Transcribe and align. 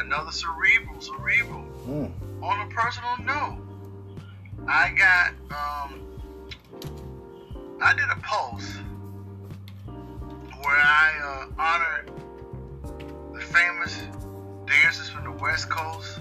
another 0.00 0.32
cerebral, 0.32 1.00
cerebral. 1.00 1.64
Mm. 1.86 2.12
On 2.42 2.60
a 2.60 2.74
personal 2.74 3.16
note, 3.18 3.58
I 4.66 4.92
got 4.96 5.28
um, 5.50 6.00
I 7.82 7.94
did 7.94 8.04
a 8.10 8.20
post 8.22 8.76
where 10.62 10.76
I 10.76 11.10
uh, 11.22 11.62
honored 11.62 12.10
the 13.32 13.40
famous 13.40 13.98
dancers 14.66 15.08
from 15.08 15.24
the 15.24 15.32
West 15.32 15.70
Coast, 15.70 16.20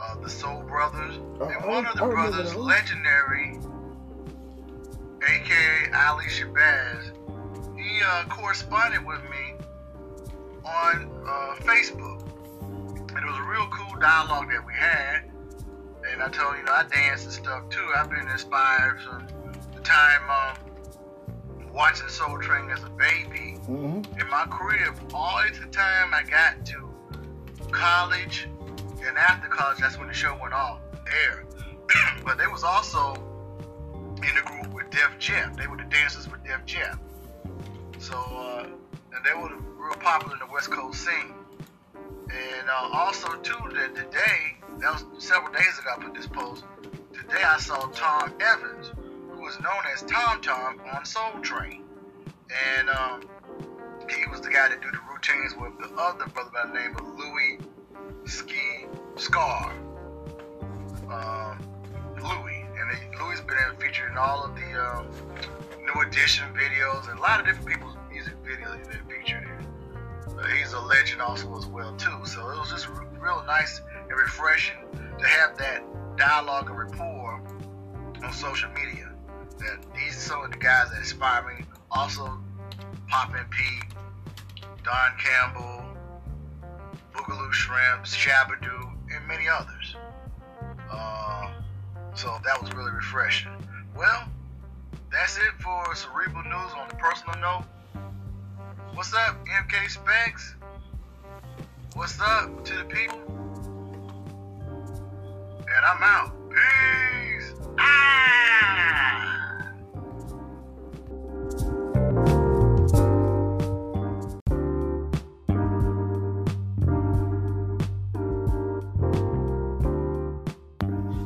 uh, 0.00 0.14
the 0.20 0.28
Soul 0.28 0.62
Brothers, 0.62 1.18
uh, 1.40 1.44
and 1.44 1.64
one 1.66 1.86
of 1.86 1.94
the 1.94 2.06
brothers, 2.06 2.54
legendary, 2.54 3.58
aka 5.22 5.92
Ali 5.92 6.24
Shabazz, 6.26 7.12
he 7.78 8.00
uh, 8.02 8.24
corresponded 8.28 9.04
with 9.06 9.22
me 9.24 9.54
on 10.64 11.10
uh, 11.26 11.54
Facebook. 11.60 12.15
And 13.16 13.24
it 13.24 13.28
was 13.28 13.38
a 13.38 13.50
real 13.50 13.66
cool 13.68 13.98
dialogue 13.98 14.50
that 14.50 14.66
we 14.66 14.74
had. 14.74 15.30
And 16.12 16.22
I 16.22 16.28
told 16.28 16.56
you, 16.58 16.64
know, 16.64 16.72
I 16.72 16.84
dance 16.84 17.24
and 17.24 17.32
stuff 17.32 17.68
too. 17.70 17.86
I've 17.96 18.10
been 18.10 18.28
inspired 18.28 19.00
from 19.00 19.26
the 19.74 19.80
time 19.80 20.30
um, 20.30 21.72
watching 21.72 22.08
Soul 22.08 22.38
Train 22.38 22.70
as 22.70 22.82
a 22.84 22.90
baby. 22.90 23.58
Mm-hmm. 23.68 24.20
In 24.20 24.28
my 24.28 24.46
career, 24.50 24.94
all 25.14 25.40
the 25.42 25.66
time 25.68 26.12
I 26.12 26.22
got 26.28 26.66
to 26.66 26.90
college 27.72 28.48
and 29.06 29.16
after 29.16 29.48
college, 29.48 29.78
that's 29.78 29.98
when 29.98 30.08
the 30.08 30.14
show 30.14 30.36
went 30.40 30.52
off 30.52 30.80
air. 31.06 31.44
but 32.24 32.36
they 32.36 32.46
was 32.46 32.64
also 32.64 33.14
in 34.16 34.34
the 34.34 34.42
group 34.44 34.74
with 34.74 34.90
Def 34.90 35.18
Jam. 35.18 35.54
They 35.54 35.66
were 35.66 35.76
the 35.76 35.84
dancers 35.84 36.30
with 36.30 36.44
Def 36.44 36.66
Jam. 36.66 36.98
So, 37.98 38.14
uh, 38.14 38.66
and 39.14 39.24
they 39.24 39.32
were 39.32 39.56
real 39.78 39.94
popular 39.94 40.34
in 40.34 40.40
the 40.40 40.52
West 40.52 40.70
Coast 40.70 41.04
scene. 41.04 41.35
And 42.30 42.68
uh, 42.68 42.88
also, 42.92 43.28
too, 43.36 43.70
that 43.74 43.94
today, 43.94 44.56
that 44.80 44.92
was 44.92 45.04
several 45.24 45.52
days 45.52 45.78
ago 45.78 45.90
I 45.96 46.02
put 46.02 46.14
this 46.14 46.26
post. 46.26 46.64
Today 47.12 47.42
I 47.44 47.58
saw 47.58 47.86
Tom 47.92 48.34
Evans, 48.40 48.90
who 49.30 49.40
was 49.40 49.58
known 49.60 49.82
as 49.94 50.02
Tom 50.02 50.40
Tom 50.42 50.80
on 50.92 51.04
Soul 51.04 51.40
Train. 51.42 51.84
And 52.78 52.90
um, 52.90 53.22
he 54.10 54.26
was 54.30 54.40
the 54.40 54.50
guy 54.50 54.68
that 54.68 54.80
do 54.80 54.90
the 54.90 54.98
routines 55.12 55.54
with 55.56 55.78
the 55.78 55.94
other 56.00 56.26
brother 56.26 56.50
by 56.52 56.66
the 56.66 56.74
name 56.74 56.96
of 56.96 57.06
Louis 57.16 57.58
Ski 58.24 58.86
Scar. 59.16 59.72
Um, 61.08 61.58
Louis. 62.16 62.64
And 62.78 63.20
Louis 63.20 63.36
has 63.36 63.40
been 63.40 63.56
featured 63.80 64.10
in 64.10 64.18
all 64.18 64.44
of 64.44 64.54
the 64.54 64.74
um, 64.80 65.06
New 65.84 66.00
Edition 66.02 66.44
videos 66.54 67.08
and 67.08 67.18
a 67.18 67.22
lot 67.22 67.40
of 67.40 67.46
different 67.46 67.68
people's 67.68 67.96
music 68.10 68.34
videos 68.44 68.78
he's 68.86 68.96
featured 69.08 69.45
he's 70.56 70.72
a 70.72 70.80
legend 70.80 71.22
also 71.22 71.56
as 71.56 71.66
well 71.66 71.94
too. 71.96 72.24
So 72.24 72.50
it 72.50 72.58
was 72.58 72.70
just 72.70 72.88
real 72.88 73.42
nice 73.46 73.80
and 74.08 74.18
refreshing 74.18 74.76
to 75.18 75.26
have 75.26 75.56
that 75.58 75.82
dialogue 76.16 76.68
and 76.68 76.78
rapport 76.78 77.42
on 78.22 78.32
social 78.32 78.70
media. 78.70 79.12
That 79.58 79.84
these 79.94 80.16
are 80.16 80.20
some 80.20 80.44
of 80.44 80.50
the 80.50 80.58
guys 80.58 80.90
that 80.90 80.98
inspire 80.98 81.46
me. 81.46 81.64
Also, 81.90 82.38
Poppin' 83.08 83.46
Pete, 83.50 83.94
Don 84.82 85.12
Campbell, 85.18 85.84
Boogaloo 87.14 87.52
Shrimp, 87.52 88.04
Shabba-Doo, 88.04 88.90
and 89.14 89.26
many 89.26 89.48
others. 89.48 89.96
Uh, 90.90 91.52
so 92.14 92.38
that 92.44 92.60
was 92.60 92.72
really 92.72 92.90
refreshing. 92.90 93.52
Well, 93.96 94.28
that's 95.10 95.38
it 95.38 95.52
for 95.60 95.94
Cerebro 95.94 96.42
News 96.42 96.72
on 96.76 96.88
the 96.88 96.96
personal 96.96 97.38
note. 97.40 97.64
What's 98.96 99.12
up, 99.12 99.44
MK 99.44 99.94
Spext? 99.94 100.54
What's 101.96 102.18
up 102.18 102.64
to 102.64 102.78
the 102.78 102.84
people? 102.84 103.20
And 105.60 105.84
I'm 105.84 106.02
out. 106.02 106.32
Peace. 106.48 107.52
Ah! 107.78 108.16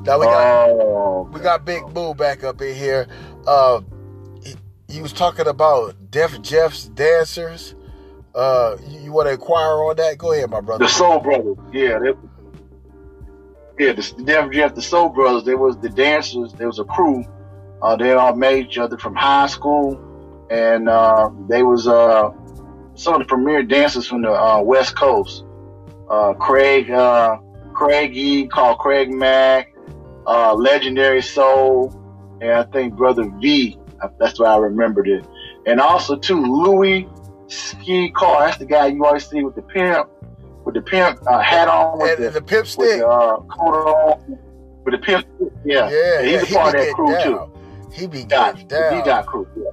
Now 0.05 0.19
we 0.19 0.27
got 0.27 0.71
oh, 0.71 1.31
we 1.33 1.39
got 1.39 1.65
Big 1.65 1.87
Boo 1.95 2.15
back 2.15 2.43
up 2.43 2.61
in 2.63 2.75
here. 2.75 3.07
Uh, 3.47 3.81
he, 4.91 5.03
was 5.03 5.13
talking 5.13 5.47
about 5.47 6.11
Def 6.11 6.41
Jeff's 6.43 6.89
dancers. 6.89 7.75
Uh, 8.35 8.77
you, 8.89 9.01
you 9.01 9.13
want 9.13 9.29
to 9.29 9.33
inquire 9.33 9.83
on 9.85 9.97
that? 9.97 10.19
Go 10.19 10.33
ahead, 10.33 10.51
my 10.51 10.61
brother. 10.61 10.85
The 10.85 10.91
Soul 10.91 11.21
Brothers, 11.21 11.57
yeah, 11.73 11.99
they, 11.99 12.13
yeah, 13.85 13.93
the 13.93 14.23
Def 14.25 14.51
Jeff, 14.53 14.75
the 14.75 14.83
Soul 14.83 15.09
Brothers. 15.09 15.45
They 15.45 15.55
was 15.55 15.79
the 15.79 15.89
dancers. 15.89 16.53
There 16.53 16.67
was 16.67 16.79
a 16.79 16.85
crew. 16.85 17.25
Uh, 17.83 17.97
they 17.97 18.13
all 18.13 18.37
made 18.37 18.67
each 18.67 18.79
other 18.79 18.99
from 18.99 19.15
high 19.15 19.47
school, 19.47 19.99
and 20.51 20.89
uh, 20.89 21.31
they 21.49 21.63
was 21.63 21.89
uh, 21.89 22.31
some 22.95 23.15
of 23.15 23.21
the 23.21 23.27
premier 23.27 23.63
dancers 23.63 24.07
from 24.07 24.23
the 24.23 24.31
uh, 24.31 24.61
West 24.61 24.97
Coast. 24.97 25.45
Uh, 26.11 26.35
Craig, 26.35 26.91
uh, 26.91 27.39
Craig 27.73 28.17
E, 28.17 28.47
called 28.49 28.79
Craig 28.79 29.11
Mack, 29.11 29.73
uh, 30.27 30.53
Legendary 30.55 31.23
Soul, 31.23 31.97
and 32.43 32.51
I 32.51 32.65
think 32.65 32.95
Brother 32.95 33.31
V. 33.41 33.80
That's 34.19 34.39
why 34.39 34.49
I 34.49 34.57
remembered 34.57 35.09
it. 35.09 35.25
And 35.67 35.81
also 35.81 36.17
too, 36.17 36.43
Louis 36.43 37.09
Ski 37.49 38.11
Car. 38.11 38.47
That's 38.47 38.59
the 38.59 38.67
guy 38.67 38.87
you 38.87 39.05
always 39.05 39.27
see 39.27 39.43
with 39.43 39.55
the 39.55 39.63
pimp, 39.63 40.09
with 40.65 40.75
the 40.75 40.83
pimp 40.83 41.21
uh, 41.27 41.41
hat 41.41 41.69
on, 41.69 41.99
with 41.99 42.19
and 42.19 42.27
the, 42.27 42.31
the 42.31 42.43
pimp 42.43 42.67
stick, 42.67 43.01
the, 43.01 43.07
uh, 43.07 43.37
coat 43.41 43.75
on, 43.75 44.39
with 44.85 44.95
the 44.95 44.99
pimp. 44.99 45.27
Yeah, 45.65 45.91
yeah, 45.91 46.23
yeah 46.23 46.23
he's 46.23 46.51
yeah, 46.51 46.59
a 46.59 46.63
part 46.63 46.75
of 46.75 46.81
that 46.81 46.95
crew 46.95 47.13
down. 47.13 47.25
too. 47.25 47.53
He 47.93 48.07
be 48.07 48.25
getting 48.25 48.69
down. 48.69 48.97
He 48.97 49.03
got 49.03 49.27
crew. 49.27 49.47
Yeah. 49.57 49.65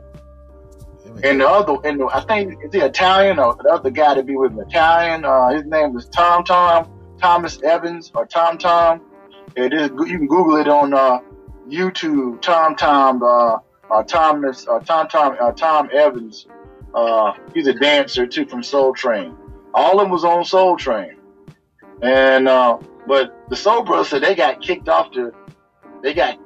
And 1.23 1.41
the 1.41 1.47
other, 1.47 1.77
and 1.83 1.99
the, 1.99 2.05
I 2.13 2.21
think 2.21 2.63
is 2.63 2.73
he 2.73 2.79
Italian 2.79 3.39
or 3.39 3.55
the 3.55 3.69
other 3.69 3.89
guy 3.89 4.13
to 4.13 4.23
be 4.23 4.35
with 4.35 4.51
him 4.51 4.59
Italian. 4.59 5.25
Uh, 5.25 5.49
his 5.49 5.65
name 5.65 5.95
is 5.97 6.07
Tom 6.09 6.43
Tom 6.43 6.91
Thomas 7.19 7.61
Evans 7.63 8.11
or 8.13 8.25
Tom 8.25 8.57
Tom. 8.57 9.01
It 9.55 9.73
is 9.73 9.89
you 9.89 10.17
can 10.17 10.27
Google 10.27 10.57
it 10.57 10.67
on 10.67 10.93
uh, 10.93 11.19
YouTube. 11.67 12.41
Tom 12.41 12.75
Tom 12.75 13.23
uh, 13.23 13.57
uh, 13.91 14.03
Thomas 14.03 14.67
uh, 14.67 14.79
Tom 14.79 15.07
Tom 15.07 15.37
uh, 15.39 15.51
Tom 15.51 15.89
Evans. 15.93 16.47
Uh, 16.93 17.33
he's 17.53 17.67
a 17.67 17.73
dancer 17.73 18.25
too 18.25 18.45
from 18.45 18.63
Soul 18.63 18.93
Train. 18.93 19.35
All 19.73 19.99
of 19.99 20.05
them 20.05 20.09
was 20.11 20.23
on 20.23 20.43
Soul 20.45 20.77
Train, 20.77 21.17
and 22.01 22.47
uh, 22.47 22.77
but 23.05 23.49
the 23.49 23.55
Soul 23.55 23.83
Brothers 23.83 24.09
said 24.09 24.23
they 24.23 24.35
got 24.35 24.61
kicked 24.61 24.89
off 24.89 25.11
the 25.13 25.31
they 26.01 26.13
got 26.13 26.39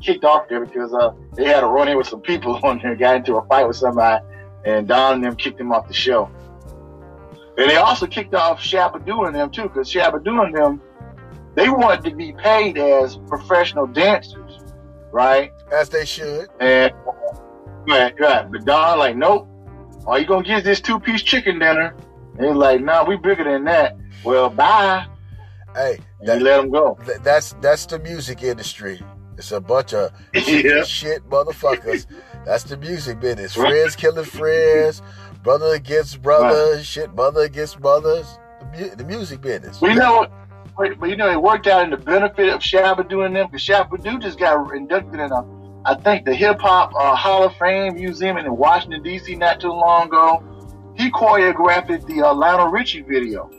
kicked 0.00 0.24
off 0.24 0.48
there 0.48 0.64
because 0.64 0.92
uh, 0.94 1.12
they 1.34 1.44
had 1.44 1.62
a 1.62 1.66
run 1.66 1.88
in 1.88 1.96
with 1.96 2.06
some 2.06 2.20
people 2.20 2.54
on 2.62 2.80
there, 2.82 2.94
got 2.94 3.16
into 3.16 3.36
a 3.36 3.46
fight 3.46 3.66
with 3.66 3.76
somebody, 3.76 4.24
and 4.64 4.88
Don 4.88 5.14
and 5.14 5.24
them 5.24 5.36
kicked 5.36 5.58
them 5.58 5.72
off 5.72 5.88
the 5.88 5.94
show. 5.94 6.30
And 7.56 7.68
they 7.68 7.76
also 7.76 8.06
kicked 8.06 8.34
off 8.34 8.60
Shabba-Doo 8.60 9.24
and 9.24 9.34
them 9.34 9.50
too, 9.50 9.64
because 9.64 9.90
Shabba-Doo 9.90 10.42
and 10.42 10.56
them 10.56 10.80
they 11.54 11.68
wanted 11.68 12.08
to 12.08 12.14
be 12.14 12.32
paid 12.32 12.78
as 12.78 13.16
professional 13.16 13.86
dancers, 13.86 14.60
right? 15.10 15.52
As 15.72 15.88
they 15.88 16.04
should. 16.04 16.48
And 16.60 16.92
right, 17.86 18.14
right. 18.18 18.50
But 18.50 18.64
Don 18.64 18.98
like, 18.98 19.16
nope. 19.16 19.48
Are 20.06 20.18
you 20.18 20.26
gonna 20.26 20.44
get 20.44 20.64
this 20.64 20.80
two 20.80 20.98
piece 20.98 21.22
chicken 21.22 21.58
dinner? 21.58 21.94
And 22.38 22.46
he's 22.46 22.56
like, 22.56 22.80
nah, 22.80 23.04
we 23.04 23.16
bigger 23.16 23.44
than 23.44 23.64
that. 23.64 23.96
Well, 24.24 24.48
bye. 24.48 25.06
Hey, 25.74 25.98
that, 26.22 26.40
let 26.40 26.58
them 26.58 26.70
go. 26.70 26.98
That's 27.22 27.54
that's 27.60 27.86
the 27.86 27.98
music 27.98 28.42
industry. 28.42 29.00
It's 29.36 29.52
a 29.52 29.60
bunch 29.60 29.94
of 29.94 30.10
yeah. 30.34 30.82
shit 30.82 31.28
motherfuckers. 31.28 32.06
that's 32.44 32.64
the 32.64 32.76
music 32.76 33.20
business. 33.20 33.54
Friends 33.54 33.94
killing 33.94 34.24
friends, 34.24 35.02
brother 35.42 35.74
against 35.74 36.22
brother, 36.22 36.76
right. 36.76 36.84
shit, 36.84 37.14
mother 37.14 37.42
against 37.42 37.78
mothers. 37.80 38.38
The, 38.76 38.94
the 38.96 39.04
music 39.04 39.40
business. 39.40 39.80
We 39.80 39.94
know 39.94 40.26
but 40.78 41.08
you 41.08 41.16
know, 41.16 41.30
it 41.30 41.42
worked 41.42 41.66
out 41.66 41.82
in 41.82 41.90
the 41.90 41.96
benefit 41.96 42.48
of 42.50 42.60
Shabba 42.60 43.08
doing 43.08 43.32
them 43.32 43.46
because 43.46 43.66
Shabba-Doo 43.66 44.20
just 44.20 44.38
got 44.38 44.72
inducted 44.72 45.18
in 45.18 45.32
a, 45.32 45.44
I 45.88 45.94
think, 45.94 46.26
the 46.26 46.34
Hip 46.34 46.60
Hop 46.60 46.92
uh, 46.94 47.16
Hall 47.16 47.44
of 47.44 47.56
Fame 47.56 47.94
Museum 47.94 48.36
in 48.36 48.54
Washington 48.54 49.02
D.C. 49.02 49.34
not 49.36 49.58
too 49.58 49.72
long 49.72 50.08
ago. 50.08 50.44
He 50.94 51.10
choreographed 51.10 52.06
the 52.06 52.26
uh, 52.26 52.34
Lionel 52.34 52.68
Richie 52.68 53.00
video 53.00 53.50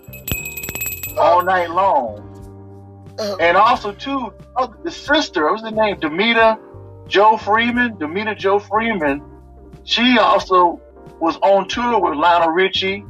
all 1.17 1.43
night 1.43 1.71
long, 1.71 3.15
uh, 3.17 3.35
and 3.39 3.57
also 3.57 3.91
too 3.93 4.31
oh, 4.57 4.75
the 4.83 4.91
sister, 4.91 5.45
what 5.45 5.53
was 5.53 5.61
the 5.63 5.71
name? 5.71 5.95
Damita 5.95 6.59
Jo 7.07 7.35
Freeman. 7.35 7.95
Damita 7.97 8.37
Jo 8.37 8.59
Freeman. 8.59 9.23
She 9.83 10.19
also 10.19 10.79
was 11.19 11.35
on 11.37 11.67
tour 11.67 11.99
with 11.99 12.13
Lionel 12.13 12.49
Richie 12.49 13.03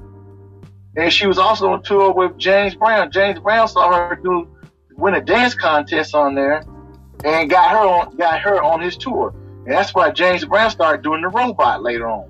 and 0.95 1.11
she 1.11 1.27
was 1.27 1.37
also 1.37 1.71
on 1.71 1.83
tour 1.83 2.13
with 2.13 2.37
James 2.37 2.73
Brown. 2.73 3.11
James 3.11 3.37
Brown 3.39 3.67
saw 3.67 3.91
her 3.91 4.15
do 4.15 4.47
win 4.95 5.15
a 5.15 5.21
dance 5.21 5.55
contest 5.55 6.15
on 6.15 6.35
there 6.35 6.63
and 7.23 7.49
got 7.49 7.71
her 7.71 7.77
on 7.77 8.15
got 8.17 8.39
her 8.41 8.61
on 8.61 8.81
his 8.81 8.97
tour. 8.97 9.33
And 9.65 9.73
that's 9.73 9.93
why 9.93 10.11
James 10.11 10.45
Brown 10.45 10.69
started 10.69 11.03
doing 11.03 11.21
the 11.21 11.27
robot 11.27 11.83
later 11.83 12.07
on. 12.07 12.29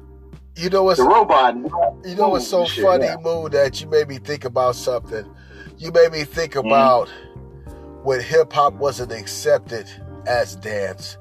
You 0.55 0.69
know 0.69 0.83
what's 0.83 0.99
the 0.99 1.05
robot? 1.05 1.55
You 1.55 2.15
know 2.15 2.29
what's 2.29 2.47
so 2.47 2.65
shit, 2.65 2.83
funny, 2.83 3.05
yeah. 3.05 3.15
Moon, 3.21 3.51
that 3.51 3.79
you 3.79 3.87
made 3.87 4.09
me 4.09 4.17
think 4.17 4.43
about 4.43 4.75
something. 4.75 5.25
You 5.77 5.91
made 5.91 6.11
me 6.11 6.25
think 6.25 6.53
mm-hmm. 6.53 6.67
about 6.67 7.07
mm-hmm. 7.07 8.03
when 8.03 8.19
hip 8.19 8.51
hop 8.51 8.73
wasn't 8.73 9.13
accepted 9.13 9.89
as 10.27 10.55
dance. 10.57 11.17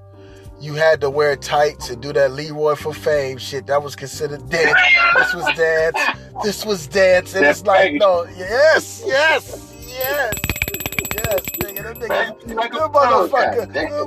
You 0.61 0.75
had 0.75 1.01
to 1.03 1.11
wear 1.11 1.37
tights 1.37 1.89
and 1.91 2.03
do 2.03 2.13
that 2.15 2.33
Leroy 2.33 2.75
for 2.75 2.93
fame 2.93 3.39
shit. 3.39 3.67
That 3.69 3.81
was 3.81 3.95
considered 3.95 4.49
dance. 4.49 4.77
this 5.15 5.35
was 5.35 5.57
dance. 5.57 5.99
This 6.43 6.67
was 6.67 6.87
dance. 6.89 7.35
And 7.35 7.45
That's 7.45 7.61
it's 7.61 7.67
like, 7.69 7.93
no, 7.93 8.25
yes, 8.37 9.05
yes, 9.07 9.73
yes. 9.87 10.35
Yes, 11.31 11.45
nigga, 11.45 11.83
them 11.83 11.97
niggas, 11.97 12.55
like 12.55 12.73
them 12.73 12.91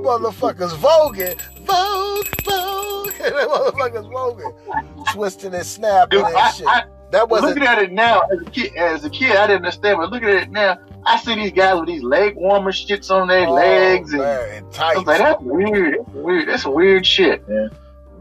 motherfuckers, 0.04 0.72
voguing, 0.72 1.40
vogue, 1.60 2.26
vogue, 2.44 3.14
them 3.14 3.48
motherfuckers 3.48 4.12
voguing, 4.12 5.14
twisting 5.14 5.54
and 5.54 5.66
snapping 5.66 6.18
Dude, 6.18 6.28
and 6.28 6.36
I, 6.36 6.52
shit. 6.52 6.68
I, 6.68 6.86
that 7.12 7.30
wasn't. 7.30 7.50
Looking 7.50 7.68
at 7.68 7.78
it 7.78 7.92
now, 7.92 8.22
as 8.22 8.42
a 8.42 8.50
kid, 8.50 8.76
as 8.76 9.06
a 9.06 9.10
kid, 9.12 9.36
I 9.36 9.46
didn't 9.46 9.58
understand, 9.58 10.00
but 10.00 10.10
looking 10.10 10.30
at 10.30 10.44
it 10.44 10.50
now, 10.50 10.80
I 11.06 11.20
see 11.20 11.36
these 11.36 11.52
guys 11.52 11.80
with 11.80 11.90
these 11.90 12.02
leg 12.02 12.36
warmer 12.38 12.72
shits 12.72 13.12
on 13.12 13.28
their 13.28 13.48
oh, 13.48 13.54
legs 13.54 14.14
and, 14.14 14.22
man, 14.24 14.56
and 14.56 14.72
tights. 14.72 15.06
Like, 15.06 15.20
that's 15.20 15.44
weird. 15.44 16.00
That's 16.00 16.10
weird. 16.16 16.48
That's 16.48 16.66
weird 16.66 17.06
shit, 17.06 17.48
man. 17.48 17.70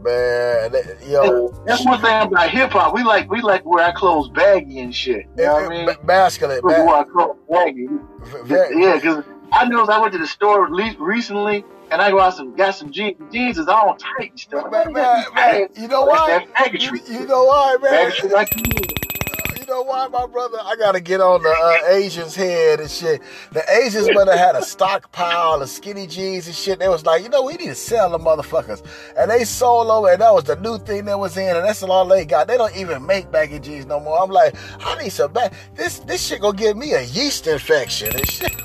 Man, 0.03 0.73
yo, 1.05 1.49
that's 1.65 1.85
one 1.85 2.01
thing 2.01 2.21
about 2.21 2.49
hip 2.49 2.71
hop. 2.71 2.93
We 2.93 3.03
like 3.03 3.29
we 3.29 3.41
like 3.41 3.63
wear 3.65 3.85
our 3.85 3.93
clothes 3.93 4.29
baggy 4.29 4.79
and 4.79 4.95
shit. 4.95 5.27
You 5.37 5.43
know 5.43 5.53
what 5.53 5.71
I 5.71 5.85
mean? 5.85 5.95
Masculine. 6.03 6.59
Clothes. 7.65 8.49
Yeah, 8.49 8.95
because 8.95 9.23
I 9.51 9.65
know 9.65 9.85
I 9.85 9.99
went 9.99 10.13
to 10.13 10.19
the 10.19 10.27
store 10.27 10.67
recently 10.69 11.65
and 11.91 12.01
I 12.01 12.09
go 12.09 12.19
out 12.19 12.35
some 12.35 12.55
got 12.55 12.75
some 12.75 12.91
jeans. 12.91 13.17
Jeans 13.31 13.57
is 13.57 13.67
all 13.67 13.95
tight 13.95 14.31
and 14.31 14.39
stuff. 14.39 14.71
Man, 14.71 14.93
man, 14.93 15.25
man, 15.35 15.67
you 15.75 15.87
know 15.87 16.03
why? 16.03 16.47
You, 16.71 16.99
you 17.07 17.25
know 17.27 17.43
why, 17.43 17.77
man? 17.81 18.11
Like 18.31 18.55
you 18.55 19.00
know 19.71 19.83
why, 19.83 20.05
my 20.07 20.27
brother? 20.27 20.57
I 20.61 20.75
gotta 20.75 20.99
get 20.99 21.21
on 21.21 21.41
the 21.43 21.49
uh, 21.49 21.93
Asians' 21.93 22.35
head 22.35 22.81
and 22.81 22.91
shit. 22.91 23.21
The 23.53 23.63
Asians 23.71 24.07
have 24.07 24.27
had 24.27 24.55
a 24.55 24.61
stockpile 24.61 25.61
of 25.61 25.69
skinny 25.69 26.07
jeans 26.07 26.45
and 26.47 26.55
shit. 26.55 26.79
They 26.79 26.89
was 26.89 27.05
like, 27.05 27.23
you 27.23 27.29
know, 27.29 27.43
we 27.43 27.53
need 27.53 27.67
to 27.67 27.75
sell 27.75 28.09
them 28.11 28.23
motherfuckers. 28.23 28.85
And 29.17 29.31
they 29.31 29.45
sold 29.45 29.87
them, 29.87 30.11
and 30.11 30.21
that 30.21 30.33
was 30.33 30.43
the 30.43 30.57
new 30.57 30.77
thing 30.77 31.05
that 31.05 31.17
was 31.17 31.37
in, 31.37 31.55
and 31.55 31.65
that's 31.65 31.83
all 31.83 32.05
they 32.05 32.25
got. 32.25 32.47
They 32.47 32.57
don't 32.57 32.75
even 32.75 33.05
make 33.05 33.31
baggy 33.31 33.59
jeans 33.59 33.85
no 33.85 33.99
more. 34.01 34.21
I'm 34.21 34.29
like, 34.29 34.55
I 34.85 35.01
need 35.01 35.11
some 35.11 35.31
bag. 35.31 35.53
This 35.75 35.99
this 35.99 36.25
shit 36.25 36.41
gonna 36.41 36.57
give 36.57 36.75
me 36.75 36.91
a 36.91 37.03
yeast 37.03 37.47
infection 37.47 38.13
and 38.13 38.29
shit. 38.29 38.51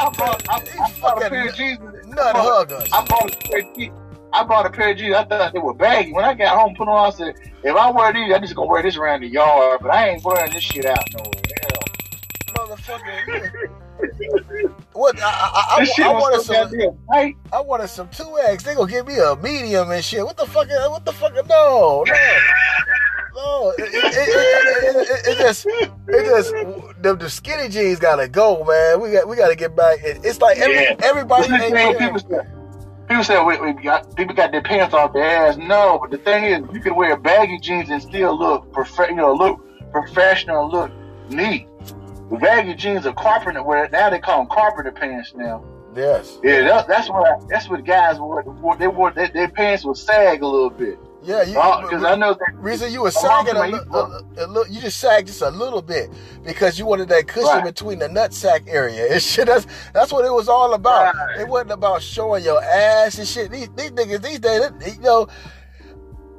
I 0.00 0.10
bought, 0.10 0.48
I, 0.48 0.56
I 0.56 1.00
bought 1.00 1.22
a 1.24 1.28
pair 1.28 1.48
of 1.48 1.54
jeans. 1.54 1.80
Nut 2.06 2.36
huggers. 2.36 2.88
I 2.92 3.04
bought 3.04 3.32
a 3.32 3.48
pair 3.48 3.60
of 3.60 3.76
jeans. 3.76 4.07
I 4.32 4.44
bought 4.44 4.66
a 4.66 4.70
pair 4.70 4.90
of 4.90 4.98
jeans. 4.98 5.14
I 5.14 5.24
thought 5.24 5.52
they 5.52 5.58
were 5.58 5.74
baggy. 5.74 6.12
When 6.12 6.24
I 6.24 6.34
got 6.34 6.58
home, 6.58 6.74
put 6.74 6.84
them 6.84 6.94
on, 6.94 7.06
I 7.06 7.10
said, 7.10 7.34
if 7.62 7.74
I 7.74 7.90
wear 7.90 8.12
these, 8.12 8.32
I'm 8.34 8.42
just 8.42 8.54
gonna 8.54 8.70
wear 8.70 8.82
this 8.82 8.96
around 8.96 9.22
the 9.22 9.28
yard. 9.28 9.80
But 9.82 9.90
I 9.90 10.10
ain't 10.10 10.24
wearing 10.24 10.52
this 10.52 10.62
shit 10.62 10.84
out 10.84 11.02
nowhere. 11.12 11.32
Hell. 11.62 12.66
Motherfucker. 12.68 13.70
what 14.92 15.20
I, 15.20 15.24
I, 15.24 15.86
I, 16.00 16.02
I 16.04 16.12
wanted 16.12 16.42
some. 16.42 16.72
I, 17.10 17.34
I 17.52 17.60
wanted 17.60 17.88
some 17.88 18.08
two 18.10 18.38
eggs. 18.44 18.64
They 18.64 18.74
gonna 18.74 18.90
give 18.90 19.06
me 19.06 19.18
a 19.18 19.36
medium 19.36 19.90
and 19.90 20.04
shit. 20.04 20.24
What 20.24 20.36
the 20.36 20.46
fuck? 20.46 20.68
Uh, 20.68 20.88
what 20.88 21.04
the 21.04 21.12
fuck? 21.12 21.32
Uh, 21.32 21.42
no, 21.48 22.04
no. 22.06 22.14
No, 23.34 23.72
it, 23.78 23.94
it, 23.94 24.04
it, 24.04 25.28
it, 25.28 25.38
just, 25.38 25.64
it 25.66 26.24
just, 26.24 26.50
the, 27.02 27.14
the 27.14 27.30
skinny 27.30 27.68
jeans 27.68 28.00
gotta 28.00 28.26
go, 28.26 28.64
man. 28.64 29.00
We 29.00 29.12
got, 29.12 29.28
we 29.28 29.36
gotta 29.36 29.54
get 29.54 29.76
back. 29.76 29.98
it's 30.02 30.40
like 30.40 30.58
every, 30.58 30.86
everybody. 31.04 31.46
Say, 31.46 32.57
people 33.08 33.24
say 33.24 33.42
we, 33.42 33.58
we 33.60 33.72
got, 33.72 34.14
people 34.16 34.34
got 34.34 34.52
their 34.52 34.62
pants 34.62 34.94
off 34.94 35.12
their 35.12 35.24
ass. 35.24 35.56
No, 35.56 35.98
but 36.00 36.10
the 36.10 36.18
thing 36.18 36.44
is, 36.44 36.60
you 36.72 36.80
can 36.80 36.94
wear 36.94 37.16
baggy 37.16 37.58
jeans 37.58 37.90
and 37.90 38.02
still 38.02 38.38
look, 38.38 38.70
prof- 38.72 39.08
you 39.08 39.16
know, 39.16 39.32
look 39.32 39.60
professional, 39.90 40.70
look 40.70 40.90
neat. 41.28 41.66
The 42.30 42.36
baggy 42.36 42.74
jeans 42.74 43.06
are 43.06 43.14
carpenter 43.14 43.62
wear. 43.62 43.88
Now 43.88 44.10
they 44.10 44.18
call 44.18 44.38
them 44.38 44.48
carpenter 44.48 44.92
pants 44.92 45.32
now. 45.34 45.64
Yes. 45.96 46.38
Yeah, 46.44 46.60
that, 46.68 46.86
that's 46.86 47.08
what 47.08 47.48
that's 47.48 47.68
what 47.68 47.84
guys 47.84 48.18
wore. 48.20 48.44
They 48.78 48.86
wore 48.86 49.10
their, 49.10 49.28
their 49.28 49.48
pants 49.48 49.84
would 49.84 49.96
sag 49.96 50.42
a 50.42 50.46
little 50.46 50.70
bit. 50.70 50.98
Yeah, 51.22 51.44
because 51.82 52.04
I 52.04 52.14
know 52.14 52.34
that 52.34 52.54
reason 52.54 52.92
you 52.92 53.02
were 53.02 53.10
sagging 53.10 53.56
a, 53.56 53.60
a, 53.60 54.22
a, 54.38 54.46
little. 54.46 54.66
You 54.72 54.80
just 54.80 55.00
sagged 55.00 55.26
just 55.26 55.42
a 55.42 55.50
little 55.50 55.82
bit 55.82 56.10
because 56.44 56.78
you 56.78 56.86
wanted 56.86 57.08
that 57.08 57.26
cushion 57.26 57.48
right. 57.48 57.64
between 57.64 57.98
the 57.98 58.08
nut 58.08 58.32
sack 58.32 58.62
area. 58.68 59.12
And 59.12 59.22
shit, 59.30 59.46
that's 59.46 59.66
that's 59.92 60.12
what 60.12 60.24
it 60.24 60.32
was 60.32 60.48
all 60.48 60.74
about. 60.74 61.14
Right. 61.14 61.40
It 61.40 61.48
wasn't 61.48 61.72
about 61.72 62.02
showing 62.02 62.44
your 62.44 62.62
ass 62.62 63.18
and 63.18 63.26
shit. 63.26 63.50
These 63.50 63.68
these 63.70 63.90
niggas 63.90 64.22
these 64.22 64.38
days, 64.38 64.70
you 64.96 65.02
know, 65.02 65.28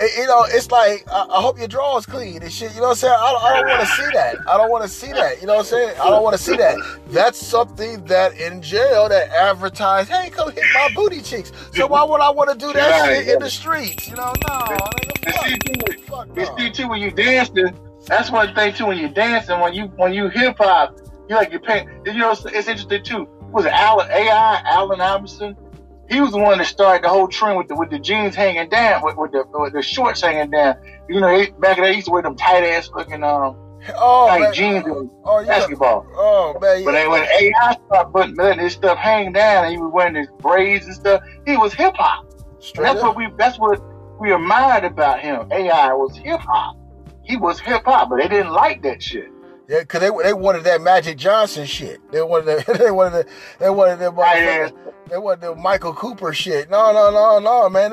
you 0.01 0.27
know, 0.27 0.45
it's 0.47 0.71
like 0.71 1.05
I, 1.11 1.25
I, 1.29 1.41
hope 1.41 1.57
your 1.57 1.67
drawers 1.67 2.05
clean 2.05 2.41
and 2.41 2.51
shit. 2.51 2.73
You 2.73 2.77
know 2.77 2.87
what 2.87 2.89
I'm 2.91 2.95
saying? 2.95 3.15
I 3.17 3.31
don't, 3.31 3.43
I 3.43 3.59
don't 3.59 3.67
want 3.67 3.81
to 3.81 3.87
see 3.87 4.09
that. 4.13 4.35
I 4.47 4.57
don't 4.57 4.71
want 4.71 4.83
to 4.83 4.89
see 4.89 5.11
that. 5.11 5.41
You 5.41 5.47
know 5.47 5.53
what 5.55 5.59
I'm 5.59 5.65
saying? 5.65 5.99
I 5.99 6.09
don't 6.09 6.23
want 6.23 6.37
to 6.37 6.41
see 6.41 6.55
that. 6.55 6.99
That's 7.07 7.37
something 7.37 8.05
that 8.05 8.39
in 8.39 8.61
jail 8.61 9.09
that 9.09 9.29
advertise, 9.29 10.07
hey, 10.07 10.29
come 10.29 10.51
hit 10.51 10.63
my 10.73 10.89
booty 10.95 11.21
cheeks. 11.21 11.51
So 11.73 11.87
why 11.87 12.03
would 12.03 12.21
I 12.21 12.29
want 12.29 12.49
to 12.51 12.57
do 12.57 12.71
that 12.73 13.05
shit 13.05 13.27
in 13.27 13.39
the 13.39 13.49
streets? 13.49 14.07
You 14.07 14.15
know, 14.15 14.33
no. 14.47 14.77
You 16.35 16.45
see 16.57 16.71
too 16.71 16.87
when 16.87 17.01
you 17.01 17.11
dancing. 17.11 17.77
That's 18.07 18.31
one 18.31 18.55
thing 18.55 18.73
too 18.73 18.85
when 18.85 18.97
you're 18.97 19.09
dancing. 19.09 19.59
When 19.59 19.73
you 19.73 19.85
when 19.97 20.13
you 20.13 20.29
hip 20.29 20.57
hop, 20.59 20.97
you 21.27 21.35
like 21.35 21.51
you're 21.51 21.59
paying. 21.59 21.89
You 22.05 22.13
know, 22.13 22.31
it's, 22.31 22.45
it's 22.45 22.67
interesting 22.67 23.03
too. 23.03 23.27
Was 23.51 23.65
it 23.65 23.73
Allen 23.73 24.09
AI 24.09 24.61
Allen 24.65 25.01
Iverson? 25.01 25.57
He 26.09 26.21
was 26.21 26.31
the 26.31 26.39
one 26.39 26.57
that 26.57 26.65
started 26.67 27.03
the 27.03 27.09
whole 27.09 27.27
trend 27.27 27.57
with 27.57 27.67
the 27.67 27.75
with 27.75 27.89
the 27.91 27.99
jeans 27.99 28.35
hanging 28.35 28.69
down, 28.69 29.03
with, 29.03 29.15
with 29.15 29.31
the 29.31 29.45
with 29.53 29.73
the 29.73 29.81
shorts 29.81 30.21
hanging 30.21 30.49
down. 30.49 30.75
You 31.07 31.21
know, 31.21 31.39
he, 31.39 31.51
back 31.51 31.77
in 31.77 31.83
the 31.83 31.87
day, 31.87 31.91
he 31.91 31.95
used 31.97 32.07
to 32.07 32.11
wear 32.11 32.23
them 32.23 32.35
tight 32.35 32.63
ass 32.63 32.87
fucking 32.87 33.23
um 33.23 33.55
oh, 33.95 34.27
tight 34.27 34.39
man. 34.39 34.53
jeans 34.53 34.85
and 34.87 35.09
oh, 35.23 35.45
basketball. 35.45 36.07
Oh 36.13 36.57
man! 36.59 36.83
But 36.83 36.93
then 36.93 37.11
when 37.11 37.23
AI 37.23 37.77
started 37.85 38.11
putting 38.11 38.35
letting 38.35 38.63
his 38.63 38.73
stuff 38.73 38.97
hang 38.97 39.33
down, 39.33 39.65
and 39.65 39.73
he 39.73 39.79
was 39.79 39.91
wearing 39.93 40.15
his 40.15 40.27
braids 40.39 40.87
and 40.87 40.95
stuff, 40.95 41.21
he 41.45 41.57
was 41.57 41.73
hip 41.73 41.93
hop. 41.95 42.25
That's 42.75 43.01
what 43.01 43.15
we 43.15 43.29
that's 43.37 43.59
what 43.59 43.79
we 44.19 44.33
admired 44.33 44.85
about 44.85 45.19
him. 45.19 45.47
AI 45.51 45.93
was 45.93 46.17
hip 46.17 46.39
hop. 46.39 46.75
He 47.23 47.37
was 47.37 47.59
hip 47.59 47.83
hop, 47.85 48.09
but 48.09 48.17
they 48.17 48.27
didn't 48.27 48.51
like 48.51 48.81
that 48.81 49.03
shit. 49.03 49.29
Yeah, 49.67 49.83
cause 49.83 50.01
they 50.01 50.09
they 50.23 50.33
wanted 50.33 50.63
that 50.63 50.81
Magic 50.81 51.15
Johnson 51.15 51.67
shit. 51.67 52.01
They 52.11 52.23
wanted 52.23 52.65
that, 52.65 52.77
they 52.79 52.89
wanted 52.89 53.13
that, 53.13 53.27
they 53.59 53.69
wanted 53.69 53.99
that 53.99 54.15
they 55.09 55.17
wanted 55.17 55.41
the 55.41 55.55
Michael 55.55 55.93
Cooper 55.93 56.33
shit. 56.33 56.69
No, 56.69 56.91
no, 56.93 57.11
no, 57.11 57.39
no, 57.39 57.69
man. 57.69 57.91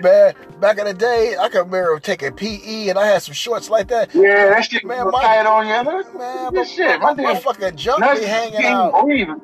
man, 0.00 0.34
back 0.60 0.78
in 0.78 0.84
the 0.84 0.94
day, 0.94 1.36
I 1.38 1.48
can 1.48 1.64
remember 1.64 1.98
taking 2.00 2.32
PE 2.32 2.88
and 2.88 2.98
I 2.98 3.06
had 3.06 3.22
some 3.22 3.34
shorts 3.34 3.70
like 3.70 3.88
that. 3.88 4.14
Yeah, 4.14 4.50
that 4.50 4.64
shit 4.64 4.84
man, 4.84 5.10
my, 5.10 5.22
tight 5.22 5.46
on 5.46 5.66
you. 5.66 6.18
Man, 6.18 6.54
my, 6.54 6.64
shit, 6.64 7.00
my, 7.00 7.14
my, 7.14 7.22
my 7.22 7.40
fucking 7.40 7.76
junk 7.76 8.00
be 8.00 8.24
hanging 8.24 8.64
out. 8.64 9.10
Even 9.10 9.40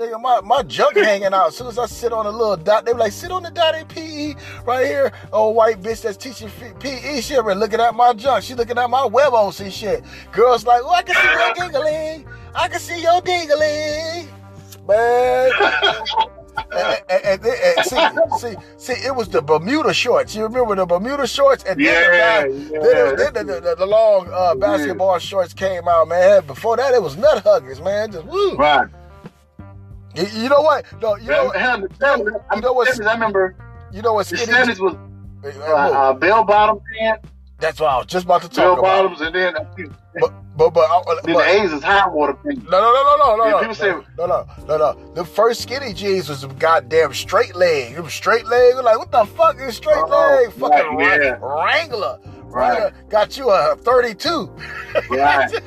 Nigga, 0.00 0.20
my, 0.20 0.40
my 0.40 0.62
junk 0.62 0.96
hanging 0.96 1.34
out. 1.34 1.48
As 1.48 1.56
soon 1.56 1.66
as 1.66 1.78
I 1.78 1.86
sit 1.86 2.12
on 2.12 2.24
a 2.26 2.30
little 2.30 2.56
dot, 2.56 2.86
they 2.86 2.92
be 2.92 2.98
like, 2.98 3.12
sit 3.12 3.30
on 3.30 3.42
the 3.42 3.50
dot 3.50 3.74
in 3.74 3.86
PE 3.86 4.34
right 4.64 4.86
here. 4.86 5.12
Oh, 5.32 5.50
white 5.50 5.82
bitch 5.82 6.02
that's 6.02 6.16
teaching 6.16 6.50
PE. 6.78 7.20
She 7.20 7.34
ever 7.36 7.54
looking 7.54 7.80
at 7.80 7.94
my 7.94 8.14
junk. 8.14 8.42
She 8.44 8.54
looking 8.54 8.78
at 8.78 8.88
my 8.88 9.02
webos 9.02 9.60
and 9.60 9.72
shit. 9.72 10.02
Girls 10.32 10.64
like, 10.64 10.82
oh, 10.82 10.90
I 10.90 11.02
can 11.02 11.14
see 11.14 11.22
your 11.22 11.54
dingling. 11.70 12.26
I 12.54 12.68
can 12.68 12.80
see 12.80 13.02
your 13.02 13.20
dingling. 13.20 14.28
Man. 14.88 16.30
see, 17.90 18.38
see, 18.38 18.56
see, 18.76 19.06
it 19.06 19.14
was 19.14 19.28
the 19.28 19.42
Bermuda 19.42 19.92
shorts. 19.92 20.34
You 20.34 20.44
remember 20.44 20.74
the 20.76 20.86
Bermuda 20.86 21.26
shorts? 21.26 21.64
And 21.64 21.80
yeah, 21.80 22.42
then, 22.42 22.68
the, 22.68 22.74
yeah. 22.74 23.14
then, 23.16 23.34
then 23.34 23.46
the, 23.46 23.60
the, 23.60 23.74
the, 23.76 23.86
long 23.86 24.28
uh, 24.32 24.54
basketball 24.54 25.14
yeah. 25.14 25.18
shorts 25.18 25.52
came 25.52 25.88
out, 25.88 26.08
man. 26.08 26.46
Before 26.46 26.76
that, 26.76 26.94
it 26.94 27.02
was 27.02 27.16
nut 27.16 27.42
huggers, 27.42 27.80
man. 27.80 28.12
Just 28.12 28.26
woo. 28.26 28.56
Right. 28.56 28.88
You, 30.14 30.26
you 30.34 30.48
know 30.48 30.60
what? 30.60 30.84
No, 31.00 31.16
you 31.16 31.28
know, 31.28 31.52
you 31.54 32.60
know 32.60 32.72
what? 32.72 33.00
I 33.00 33.12
remember. 33.12 33.56
You 33.92 34.02
know 34.02 34.14
what? 34.14 34.26
Skinny 34.26 34.74
was 34.80 34.96
uh, 35.44 35.48
uh, 35.48 36.12
bell 36.14 36.44
bottom 36.44 36.80
pants. 36.98 37.28
That's 37.60 37.78
what 37.78 37.90
I 37.90 37.98
was 37.98 38.06
just 38.06 38.24
about 38.24 38.42
to 38.42 38.48
talk 38.48 38.78
about. 38.78 39.10
bottoms, 39.10 39.20
and 39.20 39.34
then 39.34 39.54
but 40.18 40.32
but 40.56 40.70
but, 40.70 40.90
uh, 40.90 41.20
then 41.22 41.34
the 41.34 41.40
A's 41.40 41.72
is 41.72 41.82
high 41.82 42.08
water 42.08 42.36
No 42.44 42.52
no 42.52 42.70
no 42.70 43.16
no 43.16 43.16
no 43.16 43.36
no. 43.36 43.50
no, 43.50 43.58
people 43.60 43.74
say 43.74 43.92
no 44.18 44.26
no 44.26 44.46
no 44.66 44.78
no. 44.78 45.12
The 45.14 45.24
first 45.24 45.62
skinny 45.62 45.92
jeans 45.92 46.28
was 46.28 46.42
a 46.42 46.48
goddamn 46.48 47.12
straight 47.14 47.54
leg. 47.54 47.92
It 47.92 48.00
was 48.00 48.14
straight 48.14 48.46
leg. 48.46 48.74
We're 48.74 48.82
like 48.82 48.98
what 48.98 49.12
the 49.12 49.24
fuck 49.24 49.60
is 49.60 49.76
straight 49.76 49.96
oh, 49.98 50.42
leg? 50.42 50.52
Fucking 50.52 50.96
right, 50.96 51.22
yeah. 51.22 51.38
Wrangler. 51.40 52.18
Right. 52.44 52.92
Got 53.08 53.36
you 53.36 53.50
a 53.50 53.76
thirty 53.76 54.14
two. 54.14 54.50
Right. 55.08 55.52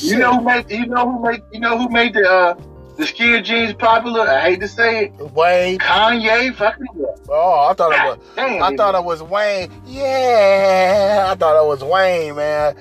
you 0.00 0.18
know 0.18 0.38
who 0.38 0.44
made 0.44 0.70
you 0.70 0.86
know 0.86 1.10
who 1.10 1.22
made 1.22 1.42
you 1.52 1.60
know 1.60 1.76
who 1.76 1.88
made 1.88 2.14
the 2.14 2.28
uh 2.28 2.54
the 2.98 3.06
skinny 3.06 3.40
jeans 3.40 3.72
popular. 3.74 4.28
I 4.28 4.40
hate 4.40 4.60
to 4.60 4.68
say 4.68 5.06
it. 5.06 5.32
Wayne. 5.32 5.78
Kanye 5.78 6.54
fucking 6.54 6.86
Oh, 7.28 7.68
I 7.70 7.74
thought 7.74 7.92
it 7.92 8.18
was. 8.18 8.18
Damn, 8.34 8.62
I 8.62 8.76
thought 8.76 8.94
it 8.94 9.04
was 9.04 9.22
Wayne. 9.22 9.70
Yeah, 9.86 11.28
I 11.30 11.34
thought 11.36 11.62
it 11.62 11.66
was 11.66 11.82
Wayne, 11.84 12.34
man. 12.34 12.76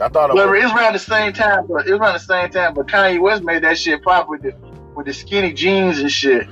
I 0.00 0.08
thought 0.08 0.30
it 0.30 0.34
well, 0.34 0.48
was. 0.48 0.58
It 0.58 0.64
was 0.64 0.72
around 0.72 0.94
the 0.94 0.98
same 0.98 1.32
time, 1.32 1.66
but 1.66 1.86
it 1.86 1.92
was 1.92 2.00
around 2.00 2.14
the 2.14 2.18
same 2.20 2.50
time. 2.50 2.74
But 2.74 2.86
Kanye 2.88 3.20
West 3.20 3.44
made 3.44 3.62
that 3.62 3.78
shit 3.78 4.02
pop 4.02 4.28
with 4.28 4.42
the 4.42 4.54
with 4.96 5.06
the 5.06 5.12
skinny 5.12 5.52
jeans 5.52 5.98
and 5.98 6.10
shit. 6.10 6.48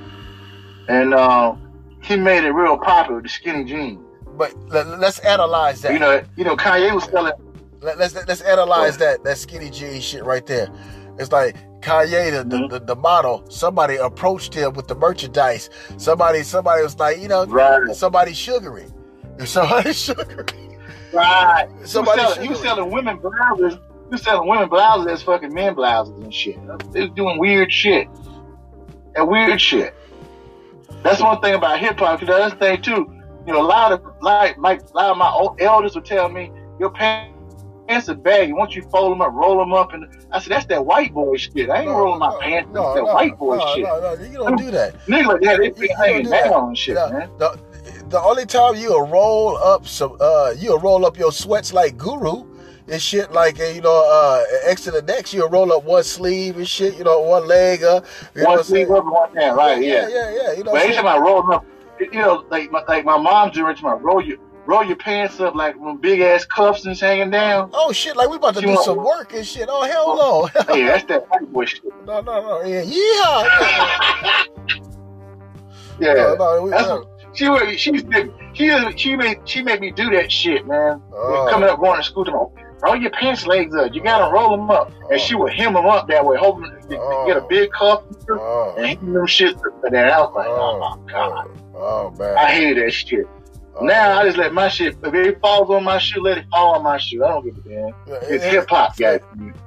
And 0.87 1.13
um, 1.13 1.67
he 2.03 2.15
made 2.15 2.43
it 2.43 2.51
real 2.51 2.77
popular 2.77 3.21
the 3.21 3.29
skinny 3.29 3.63
jeans. 3.63 3.99
But 4.37 4.55
let, 4.69 4.85
us 4.85 5.19
analyze 5.19 5.81
that. 5.81 5.93
You 5.93 5.99
know, 5.99 6.23
you 6.37 6.43
know, 6.43 6.55
Kanye 6.55 6.93
was 6.93 7.05
selling. 7.05 7.33
Let, 7.81 7.99
us 7.99 8.13
let's 8.13 8.41
analyze 8.41 8.97
that 8.97 9.23
that 9.23 9.39
skinny 9.39 9.71
jeans 9.71 10.03
shit 10.03 10.23
right 10.23 10.45
there. 10.45 10.69
It's 11.19 11.31
like 11.31 11.55
Kanye, 11.81 12.31
the, 12.31 12.55
mm-hmm. 12.55 12.67
the, 12.67 12.79
the, 12.79 12.95
model, 12.95 13.43
somebody 13.49 13.95
approached 13.95 14.53
him 14.53 14.73
with 14.73 14.87
the 14.87 14.95
merchandise. 14.95 15.69
Somebody 15.97 16.43
somebody 16.43 16.83
was 16.83 16.97
like, 16.97 17.19
you 17.19 17.27
know, 17.27 17.45
right. 17.45 17.95
somebody 17.95 18.33
sugary. 18.33 18.85
Somebody 19.45 19.93
sugary. 19.93 20.45
Right. 21.11 21.67
Somebody 21.83 22.21
you 22.21 22.27
selling, 22.27 22.49
you 22.49 22.55
selling 22.55 22.91
women 22.91 23.17
blouses. 23.17 23.79
You 24.11 24.17
selling 24.17 24.47
women 24.47 24.69
blouses 24.69 25.11
as 25.11 25.23
fucking 25.23 25.53
men 25.53 25.73
blouses 25.73 26.13
and 26.23 26.33
shit. 26.33 26.57
They 26.91 27.01
was 27.01 27.11
doing 27.15 27.37
weird 27.39 27.71
shit. 27.71 28.07
And 29.15 29.27
weird 29.27 29.59
shit. 29.59 29.93
That's 31.03 31.21
one 31.21 31.41
thing 31.41 31.55
about 31.55 31.79
hip 31.79 31.99
hop. 31.99 32.19
The 32.19 32.55
thing 32.59 32.81
too. 32.81 33.17
You 33.47 33.53
know, 33.53 33.61
a 33.61 33.65
lot 33.65 33.91
of 33.91 34.03
like, 34.21 34.57
like 34.57 34.81
a 34.81 34.93
lot 34.93 35.09
of 35.11 35.17
my 35.17 35.29
old 35.29 35.59
elders 35.59 35.95
would 35.95 36.05
tell 36.05 36.29
me, 36.29 36.51
your 36.79 36.91
pants 37.91 38.09
are 38.09 38.15
baggy. 38.15 38.53
Once 38.53 38.75
you 38.75 38.81
fold 38.83 39.11
them 39.11 39.21
up, 39.21 39.33
roll 39.33 39.57
them 39.59 39.73
up, 39.73 39.93
and 39.93 40.07
I 40.31 40.39
said, 40.39 40.51
that's 40.51 40.65
that 40.67 40.85
white 40.85 41.13
boy 41.13 41.37
shit. 41.37 41.69
I 41.69 41.79
ain't 41.79 41.87
no, 41.87 41.97
rolling 41.97 42.19
my 42.19 42.37
pants. 42.41 42.69
No, 42.73 42.93
that 42.93 43.03
no, 43.03 43.13
white 43.13 43.37
boy 43.37 43.57
no, 43.57 43.75
shit. 43.75 43.83
No, 43.83 43.99
no, 43.99 44.23
you 44.23 44.37
don't 44.37 44.55
do 44.57 44.71
that. 44.71 44.97
Nigga 45.07 45.27
like 45.27 45.41
that, 45.41 45.57
they 45.59 45.69
be 45.69 45.93
hanging 45.97 46.29
down 46.29 46.69
and 46.69 46.77
shit, 46.77 46.95
man. 46.95 47.29
The, 47.37 47.59
the 48.09 48.21
only 48.21 48.45
time 48.45 48.75
you'll 48.75 49.07
roll 49.07 49.57
up 49.57 49.87
some, 49.87 50.17
uh, 50.19 50.53
you'll 50.57 50.79
roll 50.79 51.05
up 51.05 51.17
your 51.17 51.31
sweats 51.31 51.73
like 51.73 51.97
Guru 51.97 52.45
and 52.87 53.01
shit 53.01 53.31
like 53.31 53.59
uh, 53.59 53.65
you 53.65 53.79
know 53.79 54.03
uh 54.11 54.43
X 54.65 54.83
to 54.83 54.91
the 54.91 55.03
next 55.03 55.35
you'll 55.35 55.49
roll 55.49 55.71
up 55.71 55.83
one 55.83 56.03
sleeve 56.03 56.57
and 56.57 56.67
shit 56.67 56.97
you 56.97 57.03
know 57.03 57.21
one 57.21 57.47
leg 57.47 57.83
up 57.83 58.03
you 58.35 58.43
one 58.43 58.61
sleeve 58.63 58.89
up 58.89 59.05
one 59.05 59.33
hand 59.35 59.55
right 59.55 59.81
yeah 59.81 60.07
yeah 60.09 60.31
yeah, 60.31 60.31
yeah 60.35 60.51
you 60.53 60.63
know 60.63 60.71
but 60.71 60.81
anytime 60.81 61.05
I 61.05 61.17
roll 61.19 61.53
up 61.53 61.63
you 61.99 62.11
know 62.13 62.43
like 62.49 62.71
my, 62.71 62.83
like 62.87 63.05
my 63.05 63.17
mom's 63.17 63.53
doing 63.53 63.75
to 63.75 63.83
my 63.83 63.93
roll 63.93 64.19
you 64.19 64.39
roll 64.65 64.83
your 64.83 64.95
pants 64.95 65.39
up 65.39 65.55
like 65.55 65.79
when 65.79 65.97
big 65.97 66.19
ass 66.21 66.45
cuffs 66.45 66.85
and 66.85 66.97
hanging 66.97 67.29
down 67.29 67.69
oh 67.73 67.91
shit 67.91 68.15
like 68.15 68.29
we 68.29 68.37
about 68.37 68.53
to 68.53 68.61
she 68.61 68.67
do 68.67 68.77
some 68.83 68.97
work 68.97 69.33
and 69.33 69.45
shit 69.45 69.67
oh 69.69 69.83
hell 69.83 70.15
no 70.15 70.49
oh, 70.67 70.75
yeah 70.75 70.87
that's 70.87 71.05
that 71.05 71.29
white 71.29 71.51
boy 71.51 71.65
shit 71.65 71.83
no 72.05 72.21
no 72.21 72.41
no 72.41 72.61
yeah 72.63 72.81
yeah 72.81 74.43
yeah 75.99 76.13
no, 76.13 76.35
no, 76.35 76.61
we, 76.63 76.69
no. 76.71 76.77
Uh, 76.77 77.03
she 77.33 77.45
she 77.77 78.03
she 78.53 78.97
she 78.97 79.15
made 79.15 79.39
she 79.45 79.61
made 79.61 79.79
me 79.79 79.89
do 79.89 80.09
that 80.09 80.29
shit, 80.29 80.67
man. 80.67 81.01
Oh. 81.13 81.47
Coming 81.49 81.69
up 81.69 81.79
going 81.79 81.97
to 81.97 82.03
school 82.03 82.25
tomorrow 82.25 82.51
roll 82.81 82.95
your 82.95 83.11
pants 83.11 83.45
legs 83.45 83.75
up. 83.75 83.93
You 83.93 84.01
gotta 84.01 84.31
roll 84.31 84.51
them 84.51 84.69
up. 84.69 84.91
And 85.09 85.19
she 85.19 85.35
would 85.35 85.53
hem 85.53 85.73
them 85.73 85.85
up 85.85 86.07
that 86.07 86.25
way, 86.25 86.37
hoping 86.37 86.71
to 86.89 86.97
oh. 86.99 87.27
get 87.27 87.37
a 87.37 87.41
big 87.41 87.71
cuff 87.71 88.03
oh. 88.29 88.75
and 88.77 88.85
hem 88.85 89.13
them 89.13 89.27
shit. 89.27 89.55
And 89.83 89.93
then 89.93 90.09
I 90.09 90.19
was 90.19 90.33
like, 90.35 90.47
oh, 90.47 90.79
oh 90.81 90.97
my 90.97 91.11
god, 91.11 91.49
oh, 91.75 91.77
oh 91.77 92.11
man, 92.17 92.37
I 92.37 92.51
hate 92.51 92.73
that 92.75 92.91
shit. 92.91 93.27
Now 93.79 94.19
I 94.19 94.25
just 94.25 94.37
let 94.37 94.53
my 94.53 94.67
shit. 94.67 94.97
If 95.03 95.13
it 95.13 95.39
falls 95.39 95.69
on 95.69 95.83
my 95.83 95.97
shoe, 95.97 96.21
let 96.21 96.37
it 96.37 96.45
fall 96.51 96.75
on 96.75 96.83
my 96.83 96.97
shoe. 96.97 97.23
I 97.23 97.29
don't 97.29 97.45
give 97.45 97.57
a 97.57 97.69
damn. 97.69 97.93
It's 98.23 98.43
hip 98.43 98.69
hop, 98.69 98.97
guys. 98.97 99.21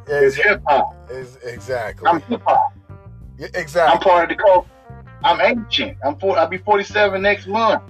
It's 0.06 0.36
hip 0.36 0.62
hop. 0.66 0.94
Exactly. 1.10 2.06
I'm 2.06 2.20
hip 2.22 2.42
hop. 2.44 2.74
exactly. 3.38 3.80
I'm 3.80 3.98
part 4.00 4.30
of 4.30 4.36
the 4.36 4.42
culture. 4.42 4.68
I'm 5.24 5.40
ancient. 5.40 5.96
I'm 6.04 6.16
for, 6.16 6.38
I'll 6.38 6.46
be 6.46 6.58
47 6.58 7.22
next 7.22 7.46
month. 7.46 7.82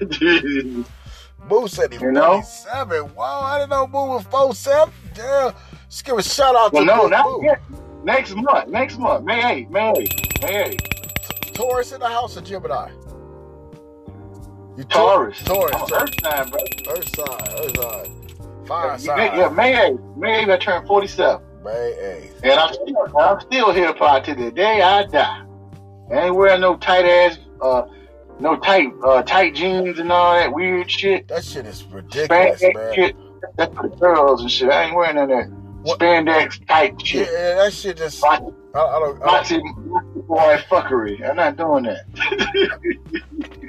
Boo 0.00 1.68
said 1.68 1.92
he 1.92 1.98
you 2.00 2.12
47. 2.12 2.12
Know? 2.12 3.10
Wow, 3.16 3.40
I 3.42 3.58
didn't 3.58 3.70
know 3.70 3.86
Boo 3.86 4.08
was 4.08 4.24
47. 4.24 4.92
Damn. 5.14 5.54
Just 5.88 6.04
give 6.04 6.18
a 6.18 6.22
shout 6.22 6.56
out 6.56 6.72
well, 6.72 6.82
to 6.82 6.86
no, 6.86 7.02
Boo. 7.02 7.10
not 7.10 7.24
Boo. 7.24 7.40
Yet. 7.44 7.60
Next 8.02 8.34
month. 8.34 8.68
Next 8.68 8.98
month. 8.98 9.24
May 9.24 9.40
8th. 9.40 9.70
May 9.70 9.92
8th. 9.92 10.42
May 10.42 10.76
8th. 10.76 11.54
Taurus 11.54 11.92
in 11.92 12.00
the 12.00 12.08
house 12.08 12.36
of 12.36 12.44
Gemini. 12.44 12.90
You 14.76 14.84
Taurus. 14.84 15.38
Taurus. 15.44 15.72
Taurus. 15.72 15.92
Earth 15.92 16.14
sign, 16.22 16.50
bro. 16.50 16.60
Earth 16.88 17.16
sign. 17.16 17.28
Earth 17.58 17.76
sign. 17.76 18.66
Fire 18.66 18.98
sign. 18.98 19.38
Yeah, 19.38 19.48
May 19.50 19.74
8th. 19.74 20.16
May 20.16 20.44
8th, 20.44 20.50
I 20.52 20.56
turned 20.56 20.86
47. 20.86 21.44
May 21.62 21.70
8th. 21.70 22.40
And 22.42 22.52
I'm 22.52 22.72
still, 22.72 23.18
I'm 23.18 23.40
still 23.40 23.72
here 23.72 23.92
part 23.92 24.24
to 24.24 24.34
the 24.34 24.50
day 24.50 24.80
I 24.80 25.04
die. 25.04 25.44
I 26.10 26.26
ain't 26.26 26.34
wearing 26.34 26.60
no 26.62 26.76
tight 26.76 27.04
ass 27.04 27.38
uh, 27.60 27.82
no 28.40 28.56
tight 28.56 28.88
uh, 29.04 29.22
tight 29.22 29.54
jeans 29.54 29.98
and 29.98 30.10
all 30.10 30.34
that 30.34 30.52
weird 30.52 30.90
shit. 30.90 31.28
That 31.28 31.44
shit 31.44 31.66
is 31.66 31.84
ridiculous, 31.84 32.62
Spandex 32.62 32.74
man. 32.74 32.94
Shit. 32.94 33.16
That's 33.56 33.74
for 33.74 33.88
the 33.88 33.96
girls 33.96 34.40
and 34.42 34.50
shit. 34.50 34.70
I 34.70 34.84
ain't 34.84 34.96
wearing 34.96 35.16
none 35.16 35.30
of 35.30 35.38
that 35.38 35.50
what? 35.82 35.98
spandex 35.98 36.66
tight 36.66 37.00
shit. 37.04 37.28
Yeah, 37.30 37.54
that 37.56 37.72
shit 37.72 37.98
just. 37.98 38.24
I, 38.24 38.36
I, 38.74 38.80
I 38.80 38.98
don't. 38.98 39.22
I 39.22 39.42
don't 39.42 40.26
boy 40.26 40.56
fuckery. 40.68 41.28
I'm 41.28 41.36
not 41.36 41.56
doing 41.56 41.84
that. 41.84 43.58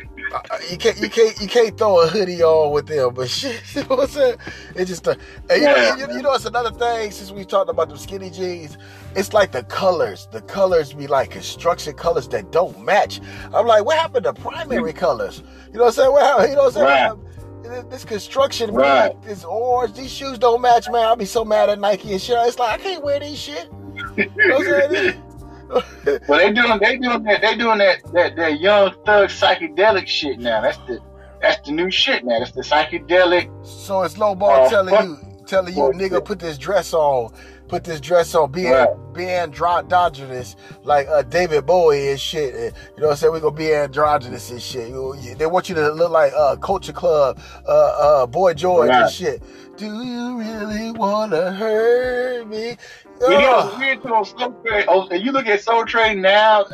you 0.70 0.78
can't 0.78 1.00
you 1.00 1.10
can't 1.10 1.40
you 1.40 1.48
can't 1.48 1.78
throw 1.78 2.02
a 2.02 2.08
hoodie 2.08 2.42
on 2.42 2.72
with 2.72 2.88
them, 2.88 3.14
but 3.14 3.30
shit, 3.30 3.62
you 3.76 3.82
know 3.82 3.96
what 3.96 4.02
I'm 4.02 4.10
saying? 4.10 4.38
It's 4.76 4.90
just 4.90 5.08
a, 5.08 5.12
and 5.50 5.62
you, 5.62 5.68
yeah. 5.68 5.96
know, 5.96 5.96
you, 5.96 6.16
you, 6.18 6.22
know 6.22 6.34
it's 6.34 6.46
another 6.46 6.72
thing 6.72 7.12
since 7.12 7.32
we 7.32 7.46
talked 7.46 7.70
about 7.70 7.90
the 7.90 7.98
skinny 7.98 8.30
jeans. 8.30 8.78
It's 9.16 9.34
like 9.34 9.52
the 9.52 9.64
colors. 9.64 10.28
The 10.32 10.42
colors 10.42 10.94
be 10.94 11.08
like 11.08 11.32
construction 11.32 11.94
colors 11.94 12.28
that 12.30 12.52
don't 12.52 12.84
match. 12.84 13.22
I'm 13.54 13.68
like, 13.68 13.86
what 13.86 13.98
happened 13.98 14.24
to 14.26 14.34
primary 14.34 14.94
mm. 14.94 14.98
colors? 14.98 15.44
You 15.68 15.74
know 15.74 15.86
what 15.86 15.88
I'm 15.88 15.94
saying? 15.94 16.12
What 16.12 16.24
happened, 16.24 16.50
you 16.50 16.56
know 16.56 16.64
what 16.64 16.78
I'm 16.78 16.88
saying? 16.88 17.74
Right. 17.74 17.90
This 17.90 18.04
construction, 18.04 18.74
right. 18.74 19.20
this 19.24 19.46
orange, 19.46 19.96
these 19.96 20.12
shoes 20.12 20.38
don't 20.38 20.62
match, 20.62 20.90
man. 20.90 21.06
I'll 21.06 21.16
be 21.16 21.26
so 21.26 21.46
mad 21.46 21.70
at 21.70 21.80
Nike 21.80 22.12
and 22.12 22.22
shit. 22.22 22.38
It's 22.40 22.60
like 22.60 22.80
I 22.80 22.84
can't 22.84 23.04
wear 23.04 23.20
these 23.20 23.40
shit. 23.40 23.70
You 24.18 24.26
know 24.36 24.58
what 24.58 24.86
I'm 24.86 24.94
saying? 24.96 25.24
well, 26.28 26.40
they 26.40 26.52
doing 26.52 26.80
they 26.80 26.98
doing 26.98 27.24
that 27.24 27.42
they 27.42 27.56
doing 27.56 27.78
that, 27.80 28.04
that 28.14 28.36
that 28.36 28.60
young 28.60 28.94
thug 29.06 29.30
psychedelic 29.30 30.08
shit 30.08 30.40
now. 30.40 30.62
That's 30.62 30.78
the 30.80 31.00
that's 31.42 31.66
the 31.66 31.74
new 31.74 31.92
shit 31.92 32.24
now. 32.24 32.40
That's 32.40 32.52
the 32.52 32.62
psychedelic. 32.62 33.50
So 33.66 34.04
it's 34.04 34.18
low 34.18 34.36
ball 34.36 34.66
uh, 34.66 34.70
telling 34.70 34.94
you 34.94 35.34
telling 35.46 35.74
you 35.74 35.82
nigga 35.94 36.24
put 36.24 36.40
this 36.40 36.58
dress 36.58 36.94
on, 36.94 37.34
put 37.68 37.84
this 37.84 38.00
dress 38.00 38.34
on, 38.36 38.52
be 38.52 38.68
right. 38.68 38.90
be 39.14 39.30
androgynous 39.30 40.56
like 40.84 41.08
uh, 41.08 41.22
David 41.24 41.66
Bowie 41.66 42.12
and 42.12 42.20
shit. 42.20 42.54
And, 42.56 42.76
you 42.96 43.02
know 43.02 43.08
what 43.08 43.12
I'm 43.12 43.18
saying? 43.18 43.34
We 43.34 43.40
gonna 43.40 43.56
be 43.56 43.74
androgynous 43.74 44.50
and 44.52 44.62
shit. 44.62 44.90
You, 44.90 45.16
you, 45.20 45.36
they 45.36 45.46
want 45.46 45.70
you 45.70 45.76
to 45.76 45.92
look 45.92 46.12
like 46.12 46.34
uh, 46.34 46.56
Culture 46.58 46.94
Club, 46.94 47.40
uh, 47.68 47.72
uh, 47.72 48.26
Boy 48.26 48.54
George 48.54 48.90
right. 48.90 49.04
and 49.04 49.12
shit. 49.12 49.44
Do 49.76 49.86
you 49.86 50.38
really 50.38 50.92
wanna 50.92 51.52
hurt 51.52 52.48
me? 52.48 52.78
You 53.24 53.40
know, 53.40 53.76
weird 53.80 54.02
to 54.04 54.14
on 54.14 54.26
Soul 54.26 54.54
Train. 54.66 54.86
Oh, 54.88 55.08
and 55.10 55.24
you 55.24 55.32
look 55.32 55.48
at 55.48 55.62
Soul 55.62 55.86
Train 55.86 56.22
now, 56.22 56.66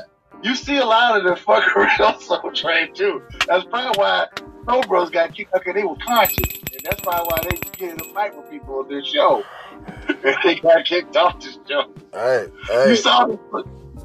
you 0.42 0.56
see 0.56 0.78
a 0.78 0.86
lot 0.86 1.18
of 1.18 1.24
the 1.24 1.42
fuckery 1.42 2.00
on 2.00 2.20
Soul 2.20 2.52
Train 2.54 2.94
too. 2.94 3.22
That's 3.48 3.66
probably 3.66 4.00
why 4.00 4.28
Soul 4.68 4.82
Bros 4.84 5.10
got 5.10 5.34
kicked. 5.36 5.54
Okay, 5.54 5.74
they 5.74 5.84
were 5.84 5.96
conscious, 6.06 6.38
and 6.38 6.82
that's 6.84 7.02
probably 7.02 7.28
why 7.28 7.40
they 7.44 7.58
get 7.78 7.94
in 7.94 8.10
a 8.10 8.14
fight 8.14 8.36
with 8.36 8.50
people 8.50 8.80
on 8.80 8.90
this 8.90 9.06
show. 9.06 9.44
they 10.44 10.56
got 10.56 10.86
kicked 10.86 11.16
off 11.16 11.40
this 11.40 11.58
show. 11.68 11.94
Hey, 12.14 12.48
hey. 12.68 12.90
You 12.90 12.96
saw 12.96 13.28
this. 13.28 13.38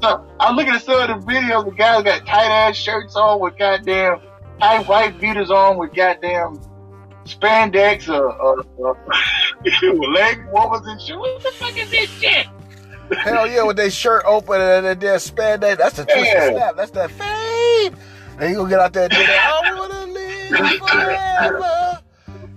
So, 0.01 0.25
I'm 0.39 0.55
looking 0.55 0.73
at 0.73 0.83
some 0.83 1.09
of 1.09 1.25
the 1.25 1.31
videos. 1.31 1.65
The 1.65 1.71
guys 1.71 2.03
got 2.03 2.25
tight 2.25 2.49
ass 2.49 2.75
shirts 2.75 3.15
on 3.15 3.39
with 3.39 3.57
goddamn 3.57 4.19
tight 4.59 4.87
white 4.87 5.19
beaters 5.19 5.49
on 5.49 5.77
with 5.77 5.93
goddamn 5.93 6.59
spandex 7.25 8.07
or, 8.07 8.31
or, 8.33 8.65
or 8.77 8.97
leg 10.13 10.45
warmers 10.51 10.85
and 10.85 11.01
shit. 11.01 11.17
What 11.17 11.41
the 11.41 11.51
fuck 11.51 11.77
is 11.77 11.89
this 11.91 12.09
shit? 12.09 12.47
Hell 13.19 13.47
yeah, 13.47 13.63
with 13.63 13.77
their 13.77 13.91
shirt 13.91 14.23
open 14.25 14.59
and 14.61 14.99
their 14.99 15.17
spandex. 15.17 15.77
That's 15.77 15.97
the 15.97 16.05
twist 16.05 16.25
yeah. 16.25 16.49
snap. 16.49 16.75
That's 16.75 16.91
that 16.91 17.11
fame. 17.11 17.95
And 18.39 18.49
you 18.49 18.57
gonna 18.57 18.69
get 18.69 18.79
out 18.79 18.93
there 18.93 19.03
and 19.03 19.11
do 19.11 19.17
that. 19.17 19.49
Oh, 19.49 19.61
I 19.63 19.73
wanna 19.79 20.05
live 20.11 20.79
forever. 20.89 22.01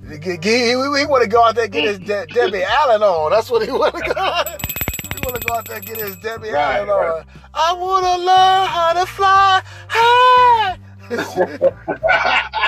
He, 0.09 0.17
he 0.17 0.77
want 1.07 1.23
to 1.23 1.29
go 1.29 1.45
out 1.45 1.55
there 1.55 1.65
and 1.65 1.73
get 1.73 1.85
his 1.85 1.99
De- 1.99 2.27
Debbie 2.27 2.63
Allen 2.63 3.03
on. 3.03 3.31
That's 3.31 3.51
what 3.51 3.63
he 3.65 3.71
want 3.71 3.95
to 3.95 4.01
go. 4.01 4.15
he 4.15 5.21
want 5.23 5.41
to 5.41 5.47
go 5.47 5.55
out 5.55 5.67
there 5.67 5.77
and 5.77 5.85
get 5.85 6.01
his 6.01 6.17
Debbie 6.17 6.51
right, 6.51 6.79
Allen 6.79 6.89
right. 6.89 7.19
on. 7.19 7.25
I 7.53 7.73
want 7.75 8.05
to 8.07 8.17
learn 8.17 8.67
how 8.69 8.93
to 8.95 9.07
fly 9.07 9.63
high. 9.89 10.79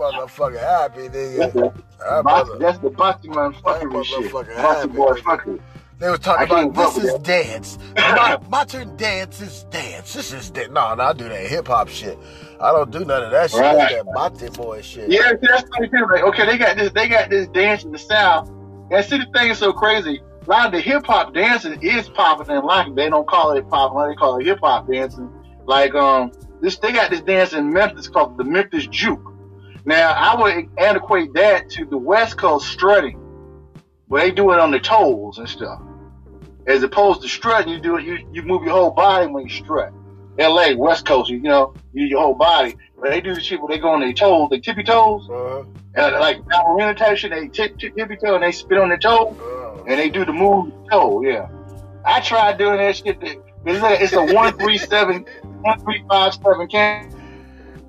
I'm 0.00 0.28
motherfucking 0.28 0.60
happy, 0.60 1.08
nigga. 1.08 2.58
That's 2.58 2.78
the 2.78 2.90
boxing 2.90 3.34
man 3.34 3.52
fucking 3.54 4.02
shit. 4.04 4.32
Boxing 4.32 4.92
boy 4.92 5.14
fucking. 5.22 5.60
They 5.98 6.08
were 6.08 6.16
talking 6.16 6.70
about 6.70 6.94
this 6.94 7.04
is 7.04 7.14
dance. 7.18 7.76
my, 7.96 8.38
my 8.48 8.64
turn 8.64 8.96
dance 8.96 9.40
is 9.40 9.64
dance. 9.64 10.14
This 10.14 10.32
is 10.32 10.48
dance. 10.50 10.70
No, 10.70 10.94
no, 10.94 11.02
I 11.02 11.12
do 11.12 11.28
that 11.28 11.46
hip 11.48 11.66
hop 11.66 11.88
shit. 11.88 12.16
I 12.60 12.70
don't 12.70 12.90
do 12.92 13.04
none 13.04 13.24
of 13.24 13.32
that 13.32 13.50
shit. 13.50 13.60
Right. 13.60 14.04
That 14.14 14.38
Bate 14.38 14.52
boy 14.52 14.80
shit. 14.80 15.10
Yeah, 15.10 15.32
that's 15.40 15.68
funny 15.70 15.88
too. 15.88 16.06
Like, 16.08 16.22
okay, 16.22 16.46
they 16.46 16.56
got 16.56 16.76
this. 16.76 16.92
They 16.92 17.08
got 17.08 17.30
this 17.30 17.48
dance 17.48 17.82
in 17.82 17.90
the 17.90 17.98
South. 17.98 18.48
And 18.92 19.04
see, 19.04 19.18
the 19.18 19.26
thing 19.34 19.50
is 19.50 19.58
so 19.58 19.72
crazy. 19.72 20.22
A 20.46 20.48
lot 20.48 20.66
of 20.66 20.72
the 20.72 20.80
hip 20.80 21.04
hop 21.04 21.34
dancing 21.34 21.82
is 21.82 22.08
popping 22.08 22.54
in 22.54 22.62
like 22.64 22.94
they 22.94 23.10
don't 23.10 23.26
call 23.26 23.50
it 23.52 23.68
pop. 23.68 23.92
They 24.08 24.14
call 24.14 24.38
it 24.38 24.46
hip 24.46 24.60
hop 24.62 24.86
dancing. 24.86 25.32
Like 25.66 25.96
um, 25.96 26.30
this 26.60 26.78
they 26.78 26.92
got 26.92 27.10
this 27.10 27.22
dance 27.22 27.54
in 27.54 27.72
Memphis 27.72 28.06
called 28.06 28.38
the 28.38 28.44
Memphis 28.44 28.86
Juke. 28.86 29.34
Now 29.88 30.12
I 30.12 30.38
would 30.38 30.68
equate 30.76 31.32
that 31.32 31.70
to 31.70 31.86
the 31.86 31.96
West 31.96 32.36
Coast 32.36 32.68
strutting, 32.68 33.16
where 34.08 34.22
they 34.22 34.30
do 34.30 34.52
it 34.52 34.58
on 34.58 34.70
the 34.70 34.78
toes 34.78 35.38
and 35.38 35.48
stuff. 35.48 35.80
As 36.66 36.82
opposed 36.82 37.22
to 37.22 37.28
strutting, 37.28 37.72
you 37.72 37.80
do 37.80 37.96
it, 37.96 38.04
you, 38.04 38.28
you 38.30 38.42
move 38.42 38.64
your 38.64 38.72
whole 38.72 38.90
body 38.90 39.28
when 39.28 39.44
you 39.44 39.50
strut. 39.50 39.94
L.A. 40.38 40.74
West 40.74 41.06
Coast. 41.06 41.30
You 41.30 41.40
know, 41.40 41.72
you 41.94 42.04
your 42.04 42.20
whole 42.20 42.34
body. 42.34 42.76
But 43.00 43.12
they 43.12 43.22
do 43.22 43.34
the 43.34 43.40
shit 43.40 43.62
where 43.62 43.68
they 43.68 43.78
go 43.78 43.88
on 43.88 44.00
their 44.00 44.12
toes, 44.12 44.50
they 44.50 44.60
tippy 44.60 44.82
toes, 44.82 45.26
uh-huh. 45.30 45.64
and 45.94 46.14
like 46.16 46.46
ballerina 46.46 46.94
type 46.94 47.16
shit. 47.16 47.30
They 47.30 47.48
tip, 47.48 47.78
tip 47.78 47.96
tippy 47.96 48.16
toe 48.16 48.34
and 48.34 48.44
they 48.44 48.52
spit 48.52 48.76
on 48.76 48.90
their 48.90 48.98
toe, 48.98 49.28
uh-huh. 49.28 49.84
and 49.86 49.98
they 49.98 50.10
do 50.10 50.26
the 50.26 50.34
move 50.34 50.70
toe. 50.90 51.22
Yeah, 51.22 51.48
I 52.04 52.20
tried 52.20 52.58
doing 52.58 52.76
that 52.76 52.94
shit. 52.94 53.18
That, 53.20 53.42
it's 53.64 53.82
a, 53.82 54.02
it's 54.02 54.12
a 54.12 54.34
one 54.34 54.52
three 54.58 54.76
seven, 54.76 55.24
one 55.62 55.80
three 55.80 56.04
five 56.10 56.34
seven 56.34 56.68
can. 56.68 57.17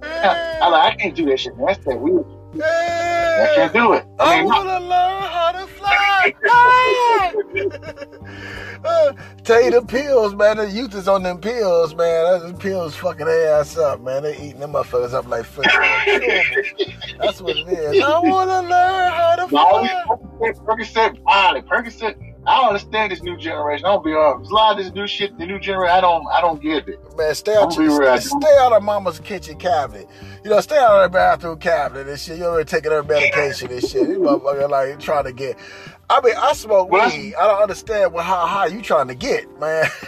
I 0.02 0.70
like 0.70 0.94
I 0.94 0.96
can't 0.96 1.16
do 1.16 1.26
that 1.26 1.40
shit. 1.40 1.56
Man. 1.58 1.68
That's 1.68 1.84
that 1.86 2.00
weird. 2.00 2.26
I 2.56 3.52
can't 3.56 3.74
do 3.74 3.94
it. 3.94 4.06
I, 4.20 4.42
mean, 4.42 4.52
I 4.52 4.58
wanna 4.58 4.80
learn 4.80 5.24
how 5.24 5.52
to 5.52 5.68
fly. 5.68 6.34
uh, 8.84 9.14
tell 9.44 9.64
you 9.64 9.72
the 9.72 9.82
pills, 9.84 10.36
man. 10.36 10.58
The 10.58 10.70
youth 10.70 10.96
is 10.96 11.08
on 11.08 11.24
them 11.24 11.40
pills, 11.40 11.96
man. 11.96 12.40
Those 12.40 12.54
pills 12.54 12.96
fucking 12.96 13.26
their 13.26 13.60
ass 13.60 13.78
up, 13.78 14.02
man. 14.02 14.24
They 14.24 14.36
eating 14.38 14.60
them 14.60 14.74
motherfuckers 14.74 15.14
up 15.14 15.28
like 15.28 15.46
fish. 15.46 15.66
That's 17.20 17.42
what 17.42 17.56
it 17.56 17.68
is. 17.68 18.04
I 18.04 18.20
wanna 18.20 18.62
learn 18.68 19.12
how 19.12 19.36
to 19.36 19.48
fly. 19.48 20.04
Percocet, 20.40 21.18
Percocet, 21.24 21.68
Percocet 21.68 22.29
I 22.50 22.58
don't 22.58 22.70
understand 22.70 23.12
this 23.12 23.22
new 23.22 23.38
generation. 23.38 23.86
I 23.86 23.90
don't 23.90 24.04
be 24.04 24.12
uh, 24.12 24.18
honest. 24.18 24.50
A 24.50 24.54
lot 24.56 24.80
of 24.80 24.84
this 24.84 24.92
new 24.92 25.06
shit, 25.06 25.38
the 25.38 25.46
new 25.46 25.60
generation, 25.60 25.96
I 25.96 26.02
don't, 26.02 26.26
I 26.30 26.42
don't 26.42 26.60
get 26.60 26.90
it. 26.90 27.00
Man, 27.16 27.36
stay 27.36 27.56
out, 27.56 27.78
your, 27.78 28.18
stay, 28.18 28.28
stay 28.28 28.58
out 28.60 28.74
of 28.74 28.82
mama's 28.82 29.20
kitchen 29.20 29.56
cabinet. 29.60 30.10
You 30.44 30.50
know, 30.50 30.60
stay 30.60 30.76
out 30.76 30.94
of 30.94 31.02
her 31.04 31.10
bathroom 31.10 31.60
cabinet 31.60 32.08
and 32.08 32.20
shit. 32.20 32.40
You're 32.40 32.48
already 32.48 32.68
taking 32.68 32.90
her 32.90 33.04
medication 33.04 33.72
and 33.72 33.84
shit. 33.84 34.10
You 34.10 34.18
motherfucker 34.22 34.68
like 34.68 35.00
trying 35.00 35.26
to 35.26 35.32
get. 35.32 35.60
I 36.10 36.22
mean, 36.22 36.34
I 36.36 36.54
smoke 36.54 36.90
well, 36.90 37.08
weed. 37.12 37.36
I 37.36 37.46
don't 37.46 37.62
understand 37.62 38.14
what 38.14 38.26
how 38.26 38.48
high 38.48 38.66
you 38.66 38.82
trying 38.82 39.10
to 39.10 39.16
get, 39.16 39.48
man. 39.60 39.86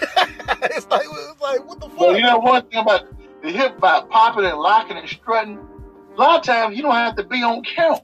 it's 0.63 0.88
like, 0.88 1.05
it's 1.05 1.41
like, 1.41 1.67
what 1.67 1.79
the 1.79 1.89
fuck? 1.89 2.00
Well, 2.00 2.15
you 2.15 2.24
know 2.24 2.39
one 2.39 2.65
thing 2.65 2.79
about 2.79 3.05
the 3.43 3.51
hip 3.51 3.79
hop, 3.79 4.10
popping 4.10 4.45
and 4.45 4.57
locking 4.57 4.98
and 4.98 5.07
strutting. 5.07 5.60
A 6.15 6.19
lot 6.19 6.39
of 6.39 6.43
times 6.43 6.75
you 6.75 6.81
don't 6.81 6.95
have 6.95 7.17
to 7.17 7.24
be 7.24 7.43
on 7.43 7.63
count. 7.63 8.01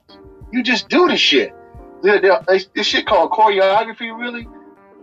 You 0.51 0.61
just 0.61 0.89
do 0.89 1.07
the 1.07 1.17
shit 1.17 1.55
this 2.01 2.85
shit 2.85 3.05
called 3.05 3.31
choreography, 3.31 4.17
really. 4.17 4.47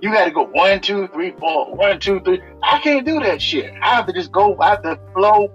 You 0.05 0.13
got 0.13 0.27
to 0.27 0.31
go 0.31 0.45
one, 0.45 0.81
two, 0.81 1.09
three, 1.09 1.33
four, 1.39 1.75
one, 1.75 1.99
two, 1.99 2.21
three. 2.21 2.43
I 2.63 2.79
can't 2.81 3.07
do 3.07 3.21
that 3.21 3.41
shit. 3.41 3.73
I 3.81 3.95
have 3.95 4.07
to 4.07 4.13
just 4.13 4.31
go. 4.33 4.55
I 4.61 4.71
have 4.71 4.83
to 4.83 5.01
flow. 5.15 5.51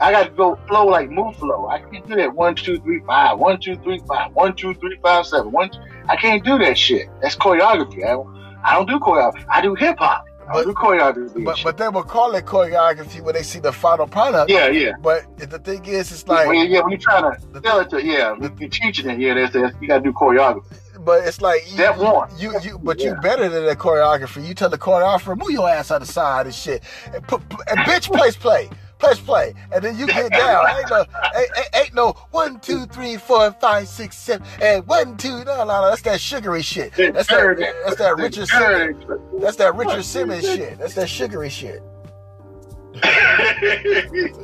I 0.00 0.12
got 0.12 0.24
to 0.24 0.30
go 0.30 0.58
flow 0.68 0.86
like 0.86 1.10
move 1.10 1.36
flow. 1.36 1.68
I 1.68 1.78
can't 1.78 2.06
do 2.06 2.16
that. 2.16 2.34
One, 2.34 2.54
two, 2.54 2.78
three, 2.80 3.00
five. 3.06 3.38
One, 3.38 3.58
two, 3.60 3.76
three, 3.76 4.00
five. 4.06 4.32
One, 4.34 4.54
two, 4.56 4.74
three, 4.74 4.98
five, 5.02 5.26
seven. 5.26 5.52
One. 5.52 5.70
Two, 5.70 5.78
I 6.08 6.16
can't 6.16 6.44
do 6.44 6.58
that 6.58 6.76
shit. 6.76 7.08
That's 7.22 7.36
choreography. 7.36 8.04
I, 8.04 8.70
I 8.70 8.74
don't 8.74 8.86
do 8.86 8.98
choreography. 8.98 9.46
I 9.48 9.62
do 9.62 9.74
hip 9.74 9.96
hop. 9.98 10.26
But, 10.52 10.66
choreography. 10.66 11.42
But, 11.42 11.60
but 11.64 11.78
they 11.78 11.88
will 11.88 12.02
call 12.02 12.34
it 12.34 12.44
choreography 12.44 13.22
when 13.22 13.34
they 13.34 13.42
see 13.42 13.60
the 13.60 13.72
final 13.72 14.06
product. 14.06 14.50
Yeah, 14.50 14.68
yeah. 14.68 14.92
But 15.00 15.38
the 15.38 15.58
thing 15.58 15.82
is, 15.86 16.12
it's 16.12 16.28
like 16.28 16.46
when, 16.46 16.70
yeah, 16.70 16.82
when 16.82 16.90
you're 16.90 17.00
trying 17.00 17.34
to 17.34 17.60
tell 17.62 17.80
it 17.80 17.88
to 17.88 18.04
yeah, 18.04 18.36
you're 18.38 18.68
teaching 18.68 19.08
it. 19.08 19.18
Yeah, 19.18 19.32
that's, 19.32 19.54
that's 19.54 19.74
you 19.80 19.88
got 19.88 19.98
to 19.98 20.04
do 20.04 20.12
choreography 20.12 20.83
but 21.04 21.26
it's 21.26 21.40
like 21.40 21.70
you, 21.70 21.76
that 21.78 21.98
one. 21.98 22.30
You 22.38 22.58
you 22.60 22.78
but 22.78 23.00
yeah. 23.00 23.10
you 23.10 23.20
better 23.20 23.48
than 23.48 23.64
the 23.66 23.76
choreographer. 23.76 24.46
You 24.46 24.54
tell 24.54 24.70
the 24.70 24.78
choreographer 24.78 25.36
move 25.38 25.50
your 25.50 25.68
ass 25.68 25.90
out 25.90 26.00
the 26.00 26.06
side 26.06 26.46
and 26.46 26.54
shit, 26.54 26.82
and, 27.12 27.22
put, 27.26 27.42
and 27.68 27.78
bitch 27.80 28.12
place 28.12 28.36
play. 28.36 28.70
Press 28.98 29.18
play, 29.18 29.54
and 29.72 29.82
then 29.84 29.98
you 29.98 30.06
get 30.06 30.30
down. 30.30 30.66
ain't 30.78 30.88
no, 30.88 31.04
ain't, 31.36 31.50
ain't, 31.74 31.94
no 31.94 32.12
one, 32.30 32.60
two, 32.60 32.86
three, 32.86 33.16
four, 33.16 33.50
five, 33.60 33.88
six, 33.88 34.16
seven, 34.16 34.46
and 34.62 34.86
one, 34.86 35.16
two. 35.16 35.44
No, 35.44 35.56
no, 35.58 35.64
no. 35.64 35.88
That's 35.90 36.00
that 36.02 36.20
sugary 36.20 36.62
shit. 36.62 36.94
That's 36.94 37.28
that. 37.28 37.74
That's 37.84 37.96
that 37.96 38.16
Richard 38.16 38.48
Simmons. 38.48 39.04
That's 39.40 39.56
that 39.56 39.74
Richard 39.74 40.04
Simmons 40.04 40.44
shit. 40.44 40.78
That's 40.78 40.94
that 40.94 41.08
sugary 41.08 41.50
shit. 41.50 41.82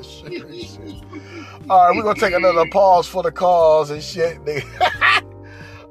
sugary 0.03 0.62
shit. 0.64 1.01
All 1.70 1.87
right, 1.87 1.96
we're 1.96 2.03
gonna 2.03 2.18
take 2.18 2.35
another 2.35 2.68
pause 2.70 3.07
for 3.07 3.23
the 3.23 3.31
calls 3.31 3.90
and 3.90 4.03
shit. 4.03 4.38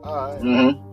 All 0.04 0.16
right. 0.16 0.42
Mm-hmm. 0.42 0.89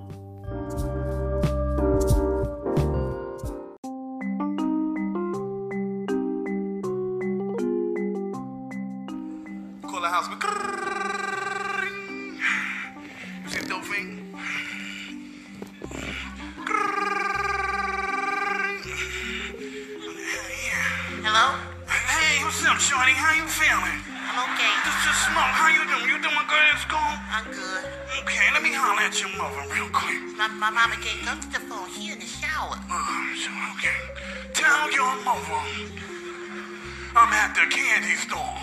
The 37.57 37.65
candy 37.73 38.13
store. 38.21 38.61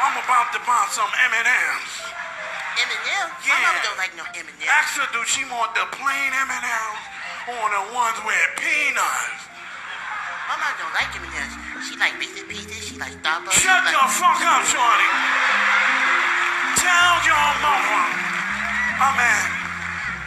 I'm 0.00 0.16
about 0.24 0.48
to 0.56 0.60
buy 0.64 0.88
some 0.88 1.12
M&M's. 1.28 1.92
M&M's? 2.80 3.44
Yeah. 3.44 3.60
My 3.60 3.76
mama 3.76 3.80
don't 3.84 4.00
like 4.00 4.16
no 4.16 4.24
M&M's. 4.32 4.72
Ask 4.72 4.96
her, 4.96 5.04
do 5.12 5.20
she 5.28 5.44
want 5.52 5.76
the 5.76 5.84
plain 5.92 6.32
M&M's 6.32 7.04
or 7.52 7.64
the 7.76 7.84
ones 7.92 8.16
with 8.24 8.48
peanuts? 8.56 9.52
My 10.48 10.56
mom 10.56 10.72
don't 10.80 10.96
like 10.96 11.12
M&M's. 11.12 11.52
She 11.84 11.92
like 12.00 12.16
Reese's 12.16 12.48
Pieces. 12.48 12.88
She 12.88 12.96
like 12.96 13.20
Starbucks. 13.20 13.52
Shut 13.52 13.84
the 13.84 13.92
like... 13.92 14.16
fuck 14.16 14.40
up, 14.40 14.64
Shorty. 14.64 15.10
Tell 16.80 17.14
your 17.28 17.48
mama 17.60 18.00
I'm 18.96 19.18
at 19.20 19.44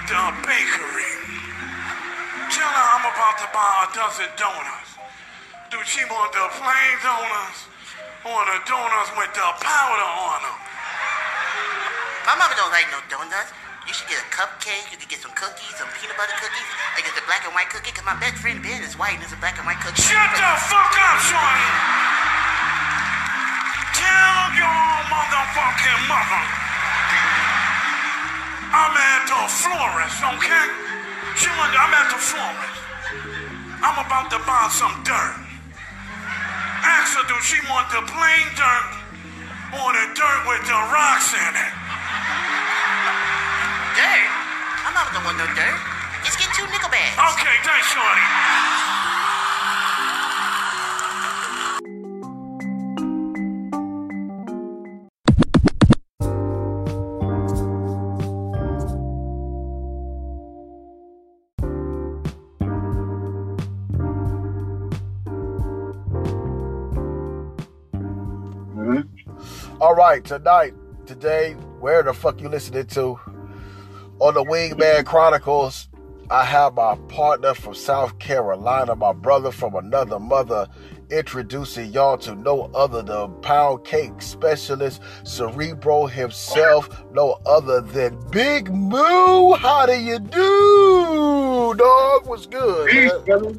the 0.05 0.23
bakery. 0.45 1.09
Tell 2.53 2.69
her 2.69 2.85
I'm 2.93 3.05
about 3.09 3.35
to 3.41 3.49
buy 3.49 3.65
a 3.81 3.89
dozen 3.97 4.29
donuts. 4.37 4.84
Do 5.73 5.81
she 5.81 6.05
want 6.05 6.29
the 6.29 6.45
plain 6.61 6.93
donuts 7.01 7.65
or 8.21 8.37
the 8.45 8.57
donuts 8.69 9.11
with 9.17 9.33
the 9.33 9.47
powder 9.65 10.09
on 10.13 10.39
them? 10.45 10.57
My 12.29 12.37
mama 12.37 12.53
don't 12.53 12.69
like 12.69 12.85
no 12.93 13.01
donuts. 13.09 13.49
You 13.89 13.93
should 13.93 14.05
get 14.05 14.21
a 14.21 14.27
cupcake. 14.29 14.93
You 14.93 14.97
could 15.01 15.09
get 15.09 15.25
some 15.25 15.33
cookies, 15.33 15.73
some 15.77 15.89
peanut 15.97 16.17
butter 16.17 16.37
cookies. 16.37 16.69
I 16.93 17.01
get 17.01 17.17
the 17.17 17.25
black 17.25 17.45
and 17.45 17.53
white 17.57 17.69
cookie 17.73 17.89
because 17.89 18.05
my 18.05 18.17
best 18.21 18.41
friend 18.41 18.61
Ben 18.61 18.85
is 18.85 18.93
white 18.97 19.17
and 19.17 19.23
it's 19.25 19.33
a 19.33 19.41
black 19.41 19.57
and 19.57 19.65
white 19.65 19.81
cookie. 19.81 20.01
Shut 20.05 20.29
the 20.37 20.51
fuck 20.69 20.93
up, 21.01 21.17
Shorty! 21.21 21.69
Tell 23.97 24.41
your 24.57 24.81
motherfucking 25.09 26.01
mother 26.09 26.43
I'm 28.75 28.91
at 28.91 29.21
the 29.29 29.41
florist, 29.49 30.19
okay? 30.35 30.67
She 31.39 31.49
went, 31.57 31.73
I'm 31.73 31.93
at 31.95 32.11
the 32.11 32.19
florist. 32.19 32.81
I'm 33.81 33.97
about 34.05 34.29
to 34.33 34.39
buy 34.45 34.67
some 34.69 35.01
dirt. 35.05 35.44
Do 37.05 37.37
she 37.41 37.61
want 37.69 37.85
the 37.93 38.01
plain 38.01 38.45
dirt 38.57 38.89
or 39.77 39.93
the 39.93 40.05
dirt 40.17 40.41
with 40.49 40.65
the 40.65 40.79
rocks 40.89 41.37
in 41.37 41.53
it? 41.53 41.73
Dirt? 43.93 44.29
I'm 44.81 44.93
not 44.97 45.13
the 45.13 45.21
one 45.21 45.37
no 45.37 45.45
dirt. 45.53 45.77
Just 46.25 46.39
get 46.41 46.49
two 46.57 46.65
nickel 46.73 46.89
bags. 46.89 47.13
Okay, 47.37 47.55
thanks, 47.61 47.93
Shorty. 47.93 49.04
All 69.85 69.93
right, 69.93 70.25
tonight, 70.25 70.73
today, 71.05 71.51
where 71.79 72.01
the 72.01 72.11
fuck 72.11 72.41
you 72.41 72.49
listening 72.49 72.87
to? 72.87 73.19
On 74.17 74.33
the 74.33 74.43
Wingman 74.43 75.05
Chronicles, 75.05 75.89
I 76.31 76.43
have 76.43 76.73
my 76.73 76.95
partner 77.07 77.53
from 77.53 77.75
South 77.75 78.17
Carolina, 78.17 78.95
my 78.95 79.13
brother 79.13 79.51
from 79.51 79.75
another 79.75 80.17
mother, 80.17 80.67
introducing 81.11 81.91
y'all 81.91 82.17
to 82.17 82.33
no 82.33 82.63
other 82.73 83.03
than 83.03 83.39
pound 83.43 83.83
cake 83.85 84.23
specialist, 84.23 85.03
Cerebro 85.23 86.07
himself, 86.07 87.05
no 87.11 87.39
other 87.45 87.81
than 87.81 88.17
Big 88.31 88.73
Moo. 88.73 89.53
How 89.53 89.85
do 89.85 89.93
you 89.93 90.17
do, 90.17 91.75
dog? 91.77 92.25
What's 92.25 92.47
good? 92.47 92.89
Peace, 92.89 93.11
brother. 93.23 93.53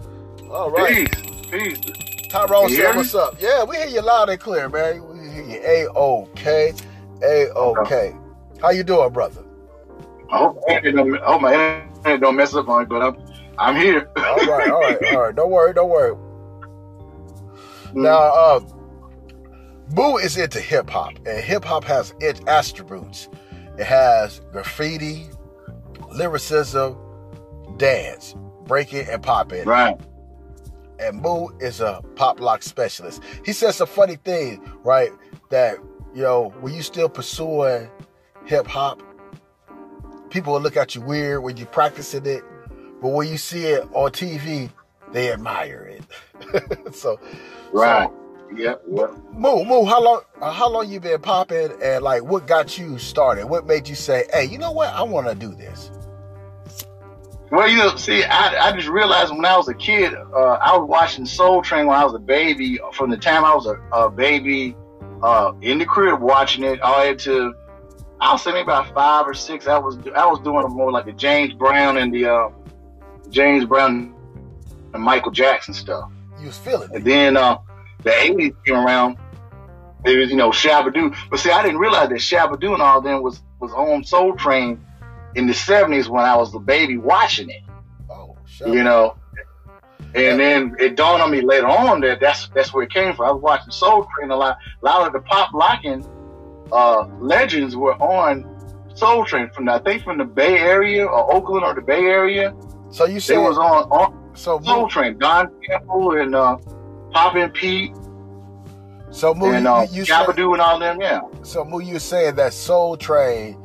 All 0.51 0.73
right. 0.73 1.09
Peace. 1.53 1.77
Peace. 1.77 2.07
Tyrone 2.29 2.69
said, 2.69 2.97
what's 2.97 3.15
up? 3.15 3.41
Yeah, 3.41 3.63
we 3.63 3.77
hear 3.77 3.87
you 3.87 4.01
loud 4.01 4.29
and 4.29 4.41
clear, 4.41 4.69
man. 4.69 5.16
A 5.39 5.87
OK. 5.95 6.75
A 7.23 7.51
OK. 7.53 8.15
How 8.61 8.71
you 8.71 8.83
doing, 8.83 9.13
brother? 9.13 9.43
I 10.31 10.39
hope, 10.39 10.61
oh, 10.67 11.39
my 11.39 11.83
internet 11.85 12.21
don't 12.21 12.37
mess 12.37 12.55
up 12.55 12.69
on 12.69 12.83
it, 12.83 12.89
but 12.89 13.03
I'm 13.03 13.17
I'm 13.59 13.77
here. 13.77 14.11
all 14.17 14.37
right, 14.37 14.71
all 14.71 14.81
right, 14.81 15.15
all 15.15 15.23
right. 15.23 15.35
Don't 15.35 15.51
worry, 15.51 15.73
don't 15.73 15.89
worry. 15.89 16.15
Mm-hmm. 16.15 18.03
Now, 18.03 18.19
uh, 18.19 18.61
Moo 19.95 20.17
is 20.17 20.37
into 20.37 20.61
hip 20.61 20.91
hop, 20.91 21.17
and 21.27 21.43
hip 21.43 21.65
hop 21.65 21.85
has 21.85 22.15
its 22.21 22.41
attributes. 22.47 23.29
It 23.79 23.85
has 23.85 24.41
graffiti, 24.53 25.27
lyricism, 26.13 26.97
dance, 27.77 28.35
breaking 28.65 29.07
and 29.09 29.23
popping. 29.23 29.65
Right. 29.65 29.99
And 30.99 31.23
Boo 31.23 31.51
is 31.61 31.81
a 31.81 32.03
pop 32.17 32.41
lock 32.41 32.63
specialist. 32.63 33.23
He 33.45 33.53
says 33.53 33.81
a 33.81 33.87
funny 33.87 34.17
thing, 34.17 34.63
right? 34.83 35.11
That 35.51 35.79
you 36.15 36.23
know, 36.23 36.55
when 36.61 36.75
you 36.75 36.83
still 36.83 37.09
pursuing 37.09 37.89
hip 38.45 38.67
hop, 38.67 39.03
people 40.31 40.55
will 40.55 40.61
look 40.61 40.77
at 40.77 40.95
you 40.95 41.01
weird 41.01 41.43
when 41.43 41.57
you 41.57 41.67
practicing 41.67 42.27
it, 42.27 42.43
but 43.01 43.09
when 43.09 43.29
you 43.29 43.39
see 43.39 43.67
it 43.67 43.83
on 43.93 44.11
TV, 44.11 44.71
they 45.13 45.33
admire 45.33 45.99
it. 45.99 46.95
so, 46.95 47.21
right. 47.73 48.09
So, 48.09 48.27
Yep. 48.55 48.83
Moo, 49.33 49.65
Moo, 49.65 49.85
how 49.85 50.03
long 50.03 50.23
uh, 50.41 50.53
how 50.53 50.71
long 50.71 50.91
you 50.91 51.01
been 51.01 51.21
popping 51.21 51.71
and 51.83 52.03
like 52.03 52.23
what 52.23 52.47
got 52.47 52.79
you 52.79 52.99
started? 52.99 53.47
What 53.47 53.67
made 53.67 53.89
you 53.89 53.95
say, 53.95 54.25
hey, 54.33 54.45
you 54.45 54.59
know 54.59 54.73
what? 54.73 54.93
I 54.95 55.03
want 55.03 55.27
to 55.27 55.35
do 55.35 55.55
this. 55.55 55.91
Well, 57.51 57.69
you 57.69 57.77
know, 57.77 57.95
see, 57.97 58.25
I, 58.25 58.69
I 58.69 58.73
just 58.73 58.89
realized 58.89 59.33
when 59.33 59.45
I 59.45 59.57
was 59.57 59.69
a 59.69 59.75
kid, 59.75 60.15
uh, 60.15 60.59
I 60.61 60.77
was 60.77 60.89
watching 60.89 61.25
Soul 61.25 61.63
Train 61.63 61.87
when 61.87 61.97
I 61.97 62.05
was 62.05 62.15
a 62.15 62.19
baby. 62.19 62.79
From 62.93 63.11
the 63.11 63.17
time 63.17 63.45
I 63.45 63.55
was 63.55 63.67
a, 63.67 63.77
a 63.93 64.11
baby, 64.11 64.77
uh, 65.23 65.53
in 65.61 65.79
the 65.79 65.87
crib 65.87 66.21
watching 66.21 66.65
it, 66.65 66.81
all 66.81 67.15
to 67.15 67.55
I'll 68.21 68.39
say 68.39 68.51
maybe 68.53 68.63
about 68.63 68.95
five 68.95 69.27
or 69.27 69.35
six. 69.35 69.67
I 69.67 69.79
was 69.79 69.99
I 70.15 70.27
was 70.27 70.41
doing 70.41 70.67
more 70.71 70.91
like 70.91 71.05
the 71.05 71.13
James 71.13 71.53
Brown 71.53 71.99
and 71.99 72.13
the 72.13 72.27
uh, 72.27 72.49
James 73.31 73.65
Brown 73.65 74.15
and 74.95 75.03
Michael 75.03 75.33
Jackson 75.33 75.75
stuff. 75.75 76.11
You 76.41 76.47
was 76.47 76.59
feeling 76.59 76.91
it. 76.91 76.97
And 76.97 77.05
then 77.05 77.37
uh, 77.37 77.59
the 78.03 78.11
80s 78.11 78.55
came 78.65 78.77
around. 78.77 79.19
There 80.05 80.19
was, 80.19 80.31
you 80.31 80.37
know, 80.37 80.51
Shabba-Doo, 80.51 81.13
But 81.31 81.41
see, 81.41 81.51
I 81.51 81.63
didn't 81.63 81.79
realize 81.79 82.09
that 82.11 82.19
Shabba-Doo 82.19 82.75
and 82.75 82.83
all 82.83 83.01
them 83.01 83.23
was, 83.23 83.43
was 83.59 83.73
on 83.73 84.05
Soul 84.05 84.37
Train 84.37 84.85
in 85.35 85.47
the 85.47 85.53
70s 85.53 86.09
when 86.09 86.25
I 86.25 86.37
was 86.37 86.55
a 86.55 86.59
baby 86.59 86.97
watching 86.97 87.51
it. 87.51 87.63
Oh, 88.09 88.37
You 88.61 88.85
know? 88.85 89.17
And 90.17 90.41
then 90.41 90.75
it 90.79 90.97
dawned 90.97 91.23
on 91.23 91.31
me 91.31 91.43
later 91.43 91.67
on 91.67 92.01
that 92.01 92.21
that's 92.21 92.49
that's 92.55 92.73
where 92.73 92.85
it 92.85 92.91
came 92.91 93.15
from. 93.15 93.29
I 93.29 93.33
was 93.33 93.43
watching 93.43 93.71
Soul 93.71 94.09
Train 94.17 94.31
a 94.31 94.37
lot. 94.37 94.57
A 94.83 94.85
lot 94.85 95.07
of 95.07 95.13
the 95.13 95.21
pop 95.21 95.53
locking 95.53 96.07
uh, 96.73 97.07
legends 97.21 97.77
were 97.77 97.95
on 97.97 98.45
Soul 98.95 99.27
Train 99.27 99.51
from 99.51 99.67
the, 99.67 99.73
I 99.73 99.79
think 99.79 100.03
from 100.03 100.17
the 100.17 100.25
Bay 100.25 100.57
Area 100.57 101.05
or 101.05 101.35
Oakland 101.35 101.65
or 101.65 101.75
the 101.75 101.83
Bay 101.83 102.01
Area. 102.01 102.55
So 102.91 103.05
you 103.05 103.21
said 103.21 103.37
it 103.37 103.41
was 103.41 103.59
on, 103.59 103.85
on 103.91 104.35
so 104.35 104.59
Soul 104.63 104.89
Train. 104.89 105.19
Don 105.19 105.51
Campbell 105.63 106.13
and 106.13 106.35
uh, 106.35 106.57
Poppin' 107.13 107.51
Pete. 107.51 107.95
So 109.11 109.35
Moo, 109.35 109.53
and 109.53 109.67
uh, 109.67 109.87
you, 109.91 110.01
you 110.01 110.07
Gabadoo 110.07 110.53
and 110.55 110.63
all 110.63 110.79
them, 110.79 110.99
yeah. 111.01 111.21
So 111.43 111.63
Moo, 111.63 111.81
you 111.81 111.99
saying 111.99 112.37
that 112.37 112.55
Soul 112.55 112.97
Train 112.97 113.63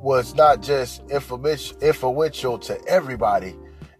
was 0.00 0.36
not 0.36 0.62
just 0.62 1.02
influential 1.10 2.56
to 2.60 2.84
everybody. 2.86 3.56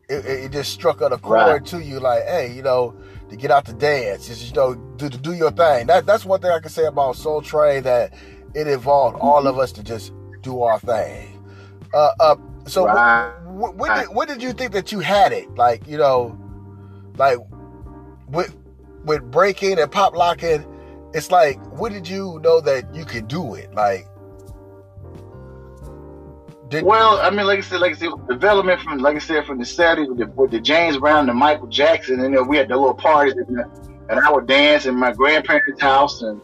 It, 0.09 0.25
it, 0.25 0.53
just 0.53 0.73
struck 0.73 1.03
on 1.03 1.13
a 1.13 1.19
chord 1.19 1.39
right. 1.39 1.67
to 1.67 1.83
you, 1.83 2.01
like, 2.01 2.25
hey, 2.25 2.51
you 2.55 2.63
know, 2.63 2.99
to 3.29 3.37
get 3.37 3.51
out 3.51 3.67
to 3.67 3.75
dance, 3.75 4.27
just 4.27 4.49
you 4.49 4.55
know, 4.55 4.75
to 4.97 5.11
do 5.11 5.35
your 5.35 5.51
thing. 5.51 5.87
That 5.87 6.07
that's 6.07 6.25
one 6.25 6.41
thing 6.41 6.51
I 6.51 6.61
can 6.61 6.71
say 6.71 6.87
about 6.87 7.17
Soul 7.17 7.43
Train 7.43 7.83
that 7.83 8.15
it 8.55 8.67
involved 8.67 9.19
all 9.21 9.47
of 9.47 9.59
us 9.59 9.71
to 9.73 9.83
just 9.83 10.15
do 10.41 10.63
our 10.63 10.79
thing. 10.81 11.45
Uh, 11.93 12.11
uh 12.21 12.37
so 12.67 12.87
right. 12.87 13.33
when, 13.47 13.77
when, 13.77 13.99
did, 13.99 14.15
when 14.15 14.29
did 14.29 14.43
you 14.43 14.53
think 14.53 14.73
that 14.73 14.93
you 14.93 15.01
had 15.01 15.33
it? 15.33 15.55
Like, 15.57 15.87
you 15.87 15.99
know, 15.99 16.39
like 17.17 17.39
with 18.29 18.57
with 19.05 19.31
breaking 19.31 19.79
and 19.79 19.91
pop 19.91 20.15
locking, 20.15 20.65
it's 21.15 21.31
like, 21.31 21.59
when 21.79 21.93
did 21.93 22.09
you 22.09 22.41
know 22.43 22.61
that 22.61 22.95
you 22.95 23.05
could 23.05 23.29
do 23.29 23.55
it? 23.55 23.75
Like, 23.75 24.07
did 26.69 26.85
well, 26.85 27.19
I 27.21 27.31
mean, 27.31 27.47
like 27.47 27.59
I 27.59 27.63
said, 27.63 27.81
like 27.81 27.93
I 27.93 27.97
said, 27.97 28.11
development 28.29 28.81
from, 28.81 28.99
like 28.99 29.17
I 29.17 29.21
said, 29.21 29.47
from 29.47 29.59
the 29.59 29.65
'70s 29.65 30.09
with 30.09 30.19
the, 30.19 30.27
with 30.27 30.51
the 30.51 30.61
James 30.61 30.99
Brown 30.99 31.29
and 31.29 31.39
Michael 31.39 31.67
Jackson, 31.67 32.21
and 32.21 32.35
know, 32.35 32.43
we 32.43 32.57
had 32.57 32.69
the 32.69 32.77
little 32.77 32.95
parties, 32.95 33.35
and, 33.35 33.59
and 34.11 34.21
I 34.21 34.31
would 34.31 34.47
dance 34.47 34.85
in 34.87 34.95
my 34.95 35.13
grandparents' 35.13 35.81
house, 35.81 36.23
and 36.23 36.43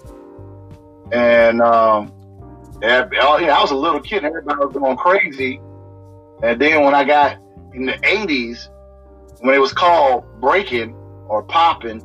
and 1.12 1.60
um, 1.60 2.12
yeah, 2.80 3.06
I 3.12 3.60
was 3.60 3.70
a 3.70 3.76
little 3.76 4.00
kid, 4.00 4.18
and 4.18 4.26
everybody 4.26 4.64
was 4.64 4.74
going 4.74 4.96
crazy. 4.96 5.60
And 6.42 6.60
then 6.60 6.84
when 6.84 6.94
I 6.94 7.04
got 7.04 7.38
in 7.74 7.84
the 7.84 7.92
'80s, 7.92 8.68
when 9.40 9.54
it 9.54 9.60
was 9.60 9.72
called 9.72 10.24
breaking 10.40 10.94
or 11.28 11.42
popping, 11.42 12.02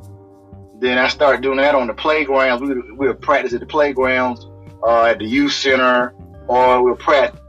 then 0.78 0.98
I 0.98 1.08
started 1.08 1.40
doing 1.40 1.56
that 1.56 1.74
on 1.74 1.86
the 1.86 1.94
playgrounds. 1.94 2.62
We 2.62 2.74
would, 2.74 2.98
we 2.98 3.06
would 3.06 3.20
practice 3.22 3.54
at 3.54 3.60
the 3.60 3.66
playgrounds, 3.66 4.46
uh, 4.82 5.04
at 5.04 5.18
the 5.18 5.26
youth 5.26 5.52
center, 5.52 6.14
or 6.48 6.82
we 6.82 6.90
would 6.90 7.00
practice 7.00 7.39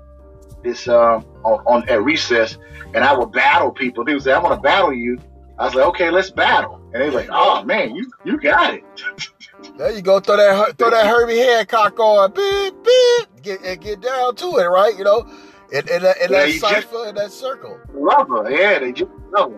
um, 0.87 1.25
on, 1.43 1.59
on, 1.65 1.89
at 1.89 2.03
recess. 2.03 2.57
And 2.93 3.03
I 3.03 3.17
would 3.17 3.31
battle 3.31 3.71
people. 3.71 4.05
People 4.05 4.21
say, 4.21 4.33
"I 4.33 4.39
want 4.39 4.55
to 4.55 4.61
battle 4.61 4.93
you." 4.93 5.19
I 5.57 5.65
was 5.65 5.75
like, 5.75 5.85
"Okay, 5.87 6.09
let's 6.09 6.29
battle." 6.29 6.81
And 6.93 7.01
they 7.01 7.05
was 7.05 7.15
like, 7.15 7.29
"Oh 7.31 7.63
man, 7.63 7.95
you 7.95 8.11
you 8.23 8.39
got 8.39 8.73
it." 8.73 8.83
there 9.77 9.91
you 9.91 10.01
go. 10.01 10.19
Throw 10.19 10.37
that 10.37 10.77
throw 10.77 10.89
that 10.89 11.07
Herbie 11.07 11.39
Hancock 11.39 11.99
on, 11.99 12.31
beep 12.31 12.73
beep, 12.83 13.41
get 13.41 13.61
and 13.63 13.79
get 13.79 14.01
down 14.01 14.35
to 14.35 14.57
it, 14.57 14.65
right? 14.65 14.97
You 14.97 15.03
know, 15.03 15.25
in, 15.71 15.87
in, 15.87 16.01
that, 16.01 16.17
in 16.17 16.31
yeah, 16.31 16.45
that 16.45 16.51
cipher, 16.59 17.07
in 17.07 17.15
that 17.15 17.31
circle. 17.31 17.79
Lover, 17.93 18.49
yeah, 18.51 18.79
they 18.79 18.91
just 18.91 19.11
love 19.31 19.53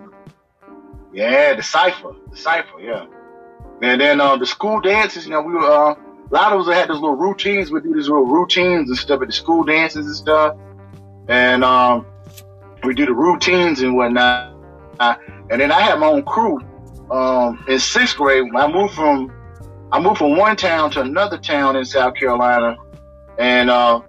Yeah, 1.12 1.56
the 1.56 1.64
cipher, 1.64 2.16
the 2.30 2.38
cipher, 2.38 2.80
yeah. 2.80 3.06
And 3.82 4.00
then 4.00 4.22
uh, 4.22 4.38
the 4.38 4.46
school 4.46 4.80
dances, 4.80 5.26
you 5.26 5.32
know, 5.32 5.42
we 5.42 5.54
were 5.54 5.66
uh, 5.66 5.96
a 5.96 6.34
lot 6.34 6.54
of 6.54 6.62
us 6.62 6.74
had 6.74 6.90
those 6.90 7.00
little 7.00 7.16
routines. 7.16 7.72
We 7.72 7.82
do 7.82 7.94
these 7.94 8.08
little 8.08 8.26
routines 8.26 8.90
and 8.90 8.98
stuff 8.98 9.22
at 9.22 9.28
the 9.28 9.34
school 9.34 9.64
dances 9.64 10.06
and 10.06 10.16
stuff. 10.16 10.56
And 11.28 11.64
um, 11.64 12.06
we 12.84 12.94
do 12.94 13.06
the 13.06 13.14
routines 13.14 13.82
and 13.82 13.96
whatnot. 13.96 14.54
And 15.00 15.62
then 15.62 15.72
I 15.72 15.82
had 15.82 16.00
my 16.00 16.08
own 16.08 16.24
crew. 16.24 16.60
Um, 17.12 17.64
in 17.68 17.80
sixth 17.80 18.18
grade, 18.18 18.46
I 18.56 18.72
moved 18.72 18.94
from 18.94 19.32
I 19.92 20.00
moved 20.00 20.18
from 20.18 20.36
one 20.36 20.56
town 20.56 20.90
to 20.92 21.02
another 21.02 21.38
town 21.38 21.76
in 21.76 21.86
South 21.86 22.16
Carolina, 22.16 22.78
and 23.38 23.70
uh, 23.70 24.02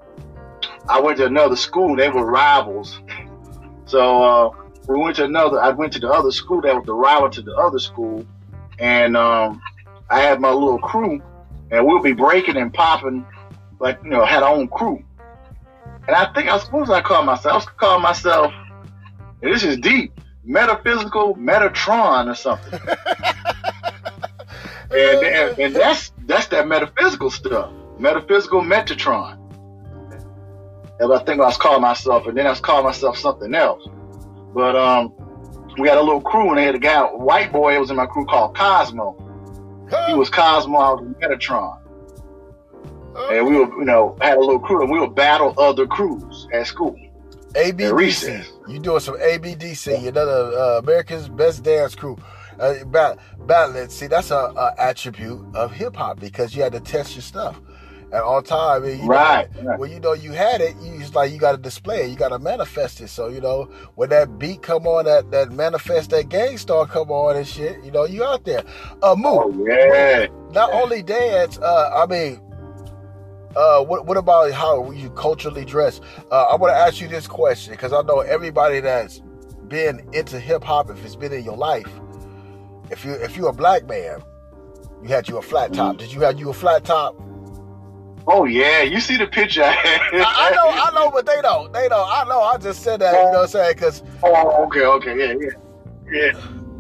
I 0.89 0.99
went 0.99 1.19
to 1.19 1.27
another 1.27 1.57
school. 1.57 1.95
They 1.95 2.09
were 2.09 2.25
rivals, 2.25 3.01
so 3.85 4.23
uh, 4.23 4.51
we 4.89 4.97
went 4.97 5.17
to 5.17 5.25
another. 5.25 5.61
I 5.61 5.69
went 5.71 5.93
to 5.93 5.99
the 5.99 6.09
other 6.11 6.31
school 6.31 6.63
that 6.63 6.75
was 6.75 6.87
the 6.87 6.95
rival 6.95 7.29
to 7.29 7.43
the 7.43 7.55
other 7.57 7.79
school, 7.79 8.25
and 8.79 9.15
um, 9.15 9.61
I 10.09 10.21
had 10.21 10.41
my 10.41 10.53
little 10.53 10.79
crew, 10.79 11.23
and 11.71 11.85
we'll 11.85 12.03
be 12.03 12.13
breaking 12.13 12.57
and 12.57 12.73
popping, 12.73 13.27
like 13.79 14.03
you 14.03 14.09
know, 14.09 14.25
had 14.25 14.43
our 14.43 14.55
own 14.55 14.69
crew. 14.69 15.05
And 16.07 16.15
I 16.15 16.33
think 16.35 16.49
I 16.49 16.55
was 16.55 16.65
supposed 16.65 16.91
to 16.91 17.03
call 17.03 17.23
myself. 17.23 17.53
I 17.53 17.57
was 17.57 17.67
calling 17.67 18.03
myself. 18.03 18.53
this 19.41 19.63
is 19.65 19.79
deep, 19.79 20.21
metaphysical 20.45 21.35
Metatron 21.37 22.31
or 22.31 22.35
something. 22.35 22.79
and, 24.91 25.25
and, 25.25 25.59
and 25.59 25.75
that's 25.75 26.13
that's 26.27 26.47
that 26.49 26.69
metaphysical 26.69 27.31
stuff, 27.31 27.73
metaphysical 27.99 28.61
Metatron. 28.61 29.41
And 31.01 31.13
I 31.13 31.19
think 31.25 31.41
I 31.41 31.47
was 31.47 31.57
calling 31.57 31.83
myself, 31.83 32.27
and 32.27 32.37
then 32.37 32.47
I 32.47 32.51
was 32.51 32.61
calling 32.61 32.85
myself 32.85 33.19
something 33.19 33.55
else. 33.55 33.87
But 34.55 34.77
um, 34.77 35.13
we 35.79 35.89
had 35.89 35.99
a 35.99 36.03
little 36.03 36.21
crew, 36.21 36.51
and 36.51 36.59
they 36.59 36.65
had 36.65 36.75
a 36.75 36.79
guy, 36.79 37.01
a 37.01 37.17
white 37.17 37.51
boy, 37.51 37.79
was 37.81 37.91
in 37.91 37.97
my 37.97 38.07
crew 38.07 38.27
called 38.27 38.57
Cosmo. 38.57 39.21
He 40.07 40.15
was 40.15 40.31
Cosmo, 40.31 40.79
I 40.79 40.91
was 40.93 41.15
Metatron. 41.21 41.81
And 43.17 43.47
we 43.47 43.57
were, 43.57 43.67
you 43.79 43.85
know, 43.85 44.17
had 44.21 44.37
a 44.37 44.41
little 44.41 44.59
crew, 44.59 44.83
and 44.83 44.91
we 44.91 44.99
would 44.99 45.15
battle 45.15 45.55
other 45.59 45.87
crews 45.87 46.49
at 46.53 46.67
school. 46.67 46.99
ABDC. 47.55 48.47
You 48.69 48.79
doing 48.81 49.01
some 49.01 49.17
ABDC, 49.17 50.03
you 50.03 50.13
know, 50.13 50.27
the 50.27 50.59
uh, 50.59 50.79
America's 50.83 51.29
Best 51.29 51.63
Dance 51.63 51.95
Crew. 51.95 52.17
Uh, 52.59 52.85
bat, 52.85 53.19
battle, 53.47 53.89
see, 53.89 54.07
that's 54.07 54.31
a, 54.31 54.37
a 54.37 54.75
attribute 54.79 55.45
of 55.55 55.73
hip 55.73 55.97
hop 55.97 56.21
because 56.21 56.55
you 56.55 56.63
had 56.63 56.73
to 56.73 56.81
test 56.81 57.15
your 57.15 57.23
stuff 57.23 57.61
at 58.13 58.23
all 58.23 58.43
time. 58.43 58.85
And, 58.85 59.07
right, 59.07 59.53
know, 59.57 59.71
right. 59.71 59.79
When 59.79 59.91
you 59.91 60.01
know 60.01 60.13
you 60.13 60.33
had 60.33 60.61
it, 60.61 60.75
you 60.81 60.99
just 60.99 61.15
like 61.15 61.33
you 61.33 61.39
got 61.39 61.53
to 61.53 61.59
display 61.59 62.05
it, 62.05 62.11
you 62.11 62.17
got 62.17 62.29
to 62.29 62.39
manifest 62.39 63.01
it. 63.01 63.09
So 63.09 63.29
you 63.29 63.41
know 63.41 63.65
when 63.97 64.09
that 64.11 64.39
beat 64.39 64.63
come 64.63 64.87
on, 64.87 65.05
that 65.05 65.31
that 65.33 65.53
manifest 65.53 66.11
that 66.11 66.29
Gang 66.29 66.57
Starr 66.57 66.87
come 66.87 67.11
on 67.11 67.37
and 67.37 67.47
shit. 67.47 67.83
You 67.85 67.91
know 67.91 68.05
you 68.05 68.25
out 68.25 68.45
there. 68.45 68.65
Uh, 69.03 69.15
move. 69.17 69.27
Oh, 69.27 69.67
yeah. 69.67 70.27
Not 70.53 70.73
only 70.73 71.03
dance. 71.03 71.59
Uh, 71.59 71.91
I 71.95 72.07
mean. 72.07 72.41
Uh, 73.57 73.85
what, 73.85 74.07
what 74.07 74.17
about 74.17 74.53
how 74.53 74.91
you 74.91 75.11
culturally 75.11 75.65
dress? 75.65 76.01
Uh, 76.31 76.45
I 76.45 76.57
want 76.57 76.73
to 76.73 76.77
ask 76.77 77.01
you 77.01 77.09
this 77.09 77.27
question 77.27 77.73
because 77.73 77.93
I 77.93 78.03
know 78.03 78.21
everybody 78.21 78.81
that's 78.81 79.21
been 79.69 80.07
into 80.13 80.41
hip 80.41 80.65
hop, 80.65 80.91
if 80.91 81.05
it's 81.05 81.17
been 81.17 81.33
in 81.33 81.45
your 81.45 81.57
life, 81.57 81.89
if 82.91 83.05
you 83.05 83.13
if 83.13 83.37
you're 83.37 83.49
a 83.49 83.53
black 83.53 83.87
man, 83.89 84.23
you 85.03 85.09
had 85.09 85.29
you 85.29 85.39
a 85.39 85.43
flat 85.43 85.73
top. 85.73 85.99
Did 85.99 86.13
you 86.13 86.21
have 86.21 86.39
you 86.39 86.51
a 86.51 86.55
flat 86.55 86.85
top? 86.85 87.17
Oh 88.27 88.45
yeah, 88.45 88.83
you 88.83 89.01
see 89.01 89.17
the 89.17 89.27
picture. 89.27 89.63
I, 89.65 90.05
I, 90.13 90.51
know, 90.55 90.69
I 90.71 90.91
know, 90.95 91.11
but 91.11 91.27
they 91.27 91.41
don't. 91.43 91.73
They 91.73 91.89
don't. 91.89 92.09
I 92.09 92.25
know. 92.25 92.41
I 92.41 92.57
just 92.57 92.83
said 92.83 93.01
that. 93.01 93.13
You 93.13 93.19
know 93.19 93.31
what 93.31 93.41
I'm 93.43 93.49
saying? 93.49 93.75
Because 93.75 94.03
oh, 94.23 94.65
okay, 94.65 94.85
okay, 94.85 95.19
yeah, 95.19 95.35
yeah, 96.11 96.33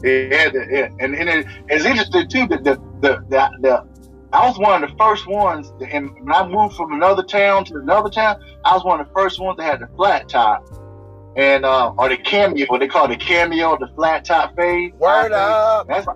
yeah, 0.02 0.50
yeah, 0.52 0.64
yeah. 0.70 0.88
And 1.00 1.14
and 1.14 1.28
it, 1.28 1.46
it's 1.68 1.84
interesting 1.84 2.28
too 2.28 2.46
that 2.48 2.64
the 2.64 2.76
the 3.00 3.24
the, 3.28 3.50
the 3.60 3.93
I 4.34 4.48
was 4.48 4.58
one 4.58 4.82
of 4.82 4.90
the 4.90 4.96
first 4.96 5.28
ones, 5.28 5.72
and 5.88 6.10
when 6.18 6.32
I 6.32 6.44
moved 6.48 6.74
from 6.74 6.92
another 6.92 7.22
town 7.22 7.64
to 7.66 7.76
another 7.76 8.10
town, 8.10 8.42
I 8.64 8.74
was 8.74 8.84
one 8.84 9.00
of 9.00 9.06
the 9.06 9.12
first 9.12 9.38
ones 9.38 9.58
that 9.58 9.64
had 9.64 9.80
the 9.80 9.86
flat 9.94 10.28
top, 10.28 10.66
and 11.36 11.64
uh, 11.64 11.92
or 11.96 12.08
the 12.08 12.16
cameo, 12.16 12.66
what 12.66 12.80
they 12.80 12.88
call 12.88 13.06
the 13.06 13.16
cameo, 13.16 13.78
the 13.78 13.86
flat 13.94 14.24
top 14.24 14.56
fade. 14.56 14.92
Word 14.94 15.30
up. 15.30 15.86
That's 15.86 16.08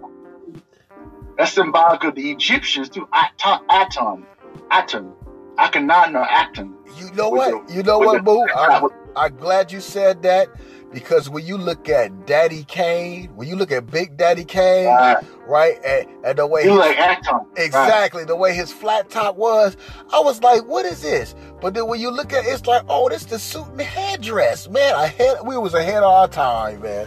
that's 1.39 1.53
symbolic 1.53 2.03
of 2.03 2.17
the 2.17 2.33
Egyptians 2.33 2.89
too. 2.89 3.09
Aton, 3.15 3.65
Aton, 3.71 4.27
Aton, 4.73 5.15
Akhenaten 5.57 6.17
or 6.17 6.27
Aton. 6.29 6.75
You 6.97 7.13
know 7.13 7.29
what? 7.31 7.69
The, 7.69 7.75
you 7.75 7.85
know 7.85 8.01
what, 8.01 8.25
Boo? 8.25 8.45
I'm 9.19 9.37
glad 9.37 9.73
you 9.73 9.81
said 9.81 10.23
that 10.23 10.49
because 10.93 11.29
when 11.29 11.45
you 11.45 11.59
look 11.59 11.89
at 11.89 12.27
Daddy 12.27 12.65
Kane, 12.65 13.29
when 13.37 13.49
you 13.49 13.57
look 13.57 13.73
at 13.73 13.91
Big 13.91 14.17
Daddy 14.17 14.45
Kane, 14.45 14.87
right, 14.87 15.25
right 15.47 15.79
and, 15.85 16.09
and 16.25 16.39
the 16.39 16.47
way 16.47 16.65
you 16.65 16.75
like 16.75 16.97
Acton, 16.99 17.41
exactly 17.57 18.21
right. 18.21 18.29
the 18.29 18.37
way 18.37 18.55
his 18.55 18.73
flat 18.73 19.11
top 19.11 19.37
was, 19.37 19.77
I 20.13 20.21
was 20.21 20.43
like, 20.43 20.65
"What 20.67 20.87
is 20.87 21.03
this?" 21.03 21.35
But 21.61 21.75
then 21.75 21.87
when 21.89 22.01
you 22.01 22.11
look 22.11 22.33
at 22.33 22.45
it, 22.45 22.49
it's 22.49 22.67
like, 22.67 22.83
"Oh, 22.89 23.09
this 23.09 23.25
the 23.25 23.39
suit 23.39 23.67
and 23.67 23.81
headdress, 23.81 24.69
man." 24.69 24.95
I 24.95 25.09
had 25.09 25.39
we 25.45 25.59
was 25.59 25.75
ahead 25.75 26.03
of 26.03 26.13
our 26.13 26.29
time, 26.29 26.83
man. 26.83 27.07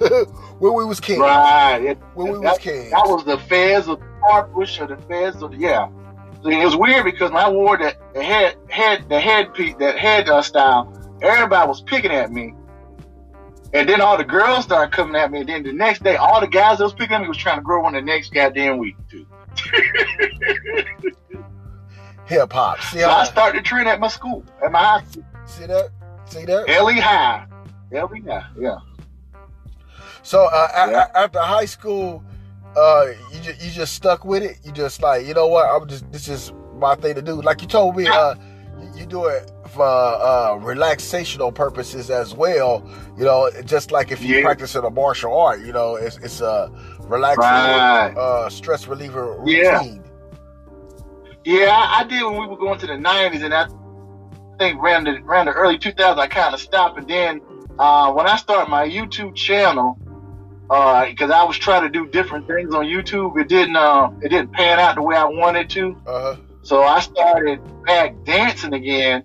when 0.58 0.74
we 0.74 0.84
was 0.84 1.00
kids, 1.00 1.20
right? 1.20 1.78
It, 1.78 1.98
when 2.14 2.32
we 2.32 2.38
that, 2.40 2.52
was 2.52 2.58
kids, 2.58 2.90
that 2.90 3.06
was 3.06 3.24
the 3.24 3.38
fez 3.38 3.88
of 3.88 4.00
the 4.00 4.48
bush 4.54 4.80
or 4.80 4.86
the 4.86 4.96
fez 4.96 5.42
of 5.42 5.52
the 5.52 5.56
yeah. 5.56 5.88
It 6.44 6.64
was 6.64 6.74
weird 6.74 7.04
because 7.04 7.30
when 7.30 7.42
I 7.42 7.48
wore 7.48 7.78
that 7.78 7.98
the 8.14 8.22
head 8.22 8.56
head 8.68 9.08
the 9.08 9.20
head 9.20 9.54
piece 9.54 9.76
that 9.76 9.96
head 9.96 10.28
uh, 10.28 10.42
style, 10.42 10.92
everybody 11.22 11.68
was 11.68 11.82
picking 11.82 12.10
at 12.10 12.32
me 12.32 12.54
and 13.74 13.88
then 13.88 14.00
all 14.00 14.18
the 14.18 14.24
girls 14.24 14.64
started 14.64 14.94
coming 14.94 15.16
at 15.16 15.30
me. 15.30 15.40
And 15.40 15.48
then 15.48 15.62
the 15.62 15.72
next 15.72 16.02
day, 16.02 16.16
all 16.16 16.40
the 16.40 16.46
guys 16.46 16.78
that 16.78 16.84
was 16.84 16.92
picking 16.92 17.14
at 17.14 17.22
me 17.22 17.28
was 17.28 17.38
trying 17.38 17.56
to 17.56 17.62
grow 17.62 17.82
one 17.82 17.94
the 17.94 18.02
next 18.02 18.32
goddamn 18.32 18.78
week 18.78 18.96
too. 19.10 19.26
Hip 22.26 22.52
hop. 22.52 22.80
See 22.80 23.00
so 23.00 23.08
I 23.08 23.24
started 23.24 23.58
to 23.58 23.64
train 23.64 23.86
at 23.86 23.98
my 23.98 24.08
school, 24.08 24.44
at 24.64 24.70
my 24.70 24.78
high 24.78 25.04
school. 25.04 25.24
See 25.46 25.66
that? 25.66 25.90
See 26.26 26.44
that? 26.44 26.68
LE 26.68 27.00
High. 27.00 27.46
LE 27.90 28.08
High, 28.26 28.46
yeah. 28.58 28.78
So 30.22 30.46
uh, 30.52 30.68
yeah. 30.90 31.08
After 31.14 31.40
high 31.40 31.64
school, 31.64 32.22
uh, 32.76 33.06
you 33.32 33.40
just, 33.40 33.64
you 33.64 33.70
just 33.70 33.94
stuck 33.94 34.24
with 34.24 34.42
it. 34.42 34.58
You 34.64 34.72
just 34.72 35.02
like, 35.02 35.26
you 35.26 35.34
know 35.34 35.48
what? 35.48 35.68
I'm 35.68 35.88
just 35.88 36.10
this 36.12 36.28
is 36.28 36.52
my 36.76 36.94
thing 36.94 37.14
to 37.14 37.22
do. 37.22 37.40
Like 37.40 37.60
you 37.62 37.68
told 37.68 37.96
me, 37.96 38.06
uh, 38.06 38.34
you 39.02 39.08
do 39.08 39.26
it 39.26 39.50
for 39.68 39.84
uh, 39.84 40.56
relaxational 40.60 41.54
purposes 41.54 42.10
as 42.10 42.34
well. 42.34 42.88
You 43.18 43.24
know, 43.24 43.50
just 43.64 43.90
like 43.90 44.10
if 44.10 44.22
you 44.22 44.36
yeah. 44.36 44.42
practice 44.42 44.74
in 44.74 44.84
a 44.84 44.90
martial 44.90 45.36
art, 45.36 45.60
you 45.60 45.72
know, 45.72 45.96
it's 45.96 46.16
it's 46.18 46.40
a 46.40 46.70
relaxing, 47.00 47.42
right. 47.42 48.14
uh, 48.16 48.48
stress 48.48 48.86
reliever 48.86 49.38
routine. 49.40 50.02
Yeah, 51.44 51.60
yeah 51.64 51.70
I, 51.70 52.00
I, 52.00 52.04
did 52.04 52.22
when 52.22 52.40
we 52.40 52.46
were 52.46 52.56
going 52.56 52.78
to 52.78 52.86
the 52.86 52.94
'90s, 52.94 53.42
and 53.42 53.52
I 53.52 53.66
think 54.58 54.80
around 54.80 55.04
the 55.04 55.16
around 55.22 55.46
the 55.46 55.52
early 55.52 55.78
2000s, 55.78 56.18
I 56.18 56.26
kind 56.28 56.54
of 56.54 56.60
stopped, 56.60 56.98
and 56.98 57.08
then 57.08 57.40
uh, 57.78 58.12
when 58.12 58.26
I 58.26 58.36
started 58.36 58.70
my 58.70 58.88
YouTube 58.88 59.34
channel. 59.34 59.98
Because 60.68 61.30
uh, 61.30 61.34
I 61.34 61.44
was 61.44 61.58
trying 61.58 61.82
to 61.82 61.90
do 61.90 62.08
different 62.08 62.46
things 62.46 62.74
on 62.74 62.86
YouTube, 62.86 63.38
it 63.38 63.48
didn't 63.48 63.76
uh, 63.76 64.10
it 64.22 64.30
didn't 64.30 64.52
pan 64.52 64.80
out 64.80 64.94
the 64.94 65.02
way 65.02 65.14
I 65.14 65.24
wanted 65.24 65.68
to. 65.70 66.00
Uh-huh. 66.06 66.36
So 66.62 66.82
I 66.82 67.00
started 67.00 67.60
back 67.84 68.14
dancing 68.24 68.72
again. 68.72 69.24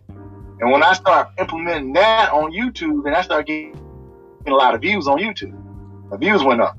And 0.60 0.72
when 0.72 0.82
I 0.82 0.94
start 0.94 1.30
implementing 1.38 1.94
that 1.94 2.32
on 2.32 2.52
YouTube, 2.52 3.06
and 3.06 3.16
I 3.16 3.22
start 3.22 3.46
getting 3.46 3.78
a 4.48 4.52
lot 4.52 4.74
of 4.74 4.82
views 4.82 5.08
on 5.08 5.20
YouTube, 5.20 5.56
the 6.10 6.18
views 6.18 6.44
went 6.44 6.62
up. 6.62 6.78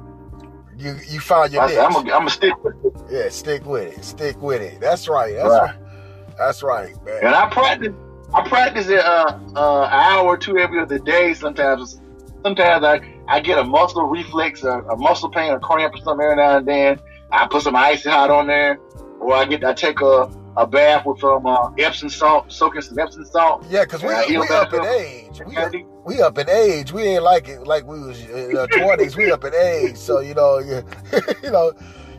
You 0.76 0.96
you 1.08 1.20
found 1.20 1.52
your 1.52 1.62
I 1.62 1.68
niche. 1.68 1.78
I'm 1.78 2.04
gonna 2.04 2.30
stick 2.30 2.62
with 2.62 2.74
it. 2.84 2.92
Yeah, 3.10 3.28
stick 3.28 3.64
with 3.66 3.98
it. 3.98 4.04
Stick 4.04 4.40
with 4.40 4.62
it. 4.62 4.80
That's 4.80 5.08
right. 5.08 5.34
That's 5.34 5.48
right. 5.48 5.62
right. 5.62 6.36
That's 6.38 6.62
right, 6.62 7.04
man. 7.04 7.18
And 7.24 7.34
I 7.34 7.48
practice. 7.50 7.94
I 8.32 8.46
practice 8.48 8.88
it 8.88 9.00
uh, 9.00 9.38
uh, 9.56 9.84
an 9.84 9.92
hour 9.92 10.26
or 10.26 10.36
two 10.36 10.58
every 10.58 10.80
other 10.80 10.98
day. 10.98 11.34
Sometimes, 11.34 12.00
sometimes 12.42 12.84
I, 12.84 13.00
I 13.26 13.40
get 13.40 13.58
a 13.58 13.64
muscle 13.64 14.04
reflex, 14.04 14.62
a, 14.64 14.80
a 14.82 14.96
muscle 14.96 15.30
pain, 15.30 15.52
a 15.52 15.58
cramp, 15.58 15.94
or 15.94 15.98
something 15.98 16.24
every 16.24 16.36
now 16.36 16.58
and 16.58 16.68
then. 16.68 17.00
I 17.32 17.46
put 17.46 17.62
some 17.62 17.74
icy 17.74 18.10
hot 18.10 18.30
on 18.30 18.46
there, 18.46 18.78
or 19.20 19.34
I 19.34 19.46
get 19.46 19.64
I 19.64 19.72
take 19.72 20.00
a 20.00 20.30
a 20.58 20.66
bath 20.66 21.06
with 21.06 21.20
some 21.20 21.46
uh, 21.46 21.70
Epsom 21.78 22.08
salt, 22.08 22.50
soaking 22.50 22.82
some 22.82 22.98
Epsom 22.98 23.24
salt. 23.24 23.64
Yeah, 23.70 23.84
because 23.84 24.02
we, 24.02 24.08
we 24.36 24.48
up 24.48 24.72
in 24.72 24.84
age. 24.84 25.40
We, 25.46 25.56
up, 25.56 25.72
we 26.04 26.20
up 26.20 26.36
in 26.36 26.50
age. 26.50 26.92
We 26.92 27.02
ain't 27.04 27.22
like 27.22 27.48
it 27.48 27.60
like 27.60 27.86
we 27.86 28.00
was 28.00 28.20
in 28.28 28.56
our 28.56 28.66
twenties. 28.66 29.16
we 29.16 29.30
up 29.30 29.44
in 29.44 29.54
age, 29.54 29.96
so 29.96 30.18
you 30.18 30.34
know, 30.34 30.58
you, 30.58 30.82
you 31.42 31.50
know, 31.50 31.72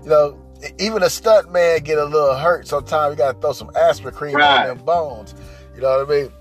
you 0.04 0.10
know. 0.10 0.46
Even 0.78 1.04
a 1.04 1.10
stunt 1.10 1.54
man 1.54 1.80
get 1.84 1.98
a 1.98 2.04
little 2.04 2.36
hurt 2.36 2.68
sometimes. 2.68 3.14
You 3.14 3.18
gotta 3.18 3.40
throw 3.40 3.54
some 3.54 3.72
aspirin 3.78 4.14
cream 4.14 4.36
right. 4.36 4.68
on 4.70 4.78
them 4.78 4.86
bones. 4.86 5.34
You 5.74 5.80
know 5.80 6.04
what 6.04 6.10
I 6.10 6.22
mean? 6.22 6.32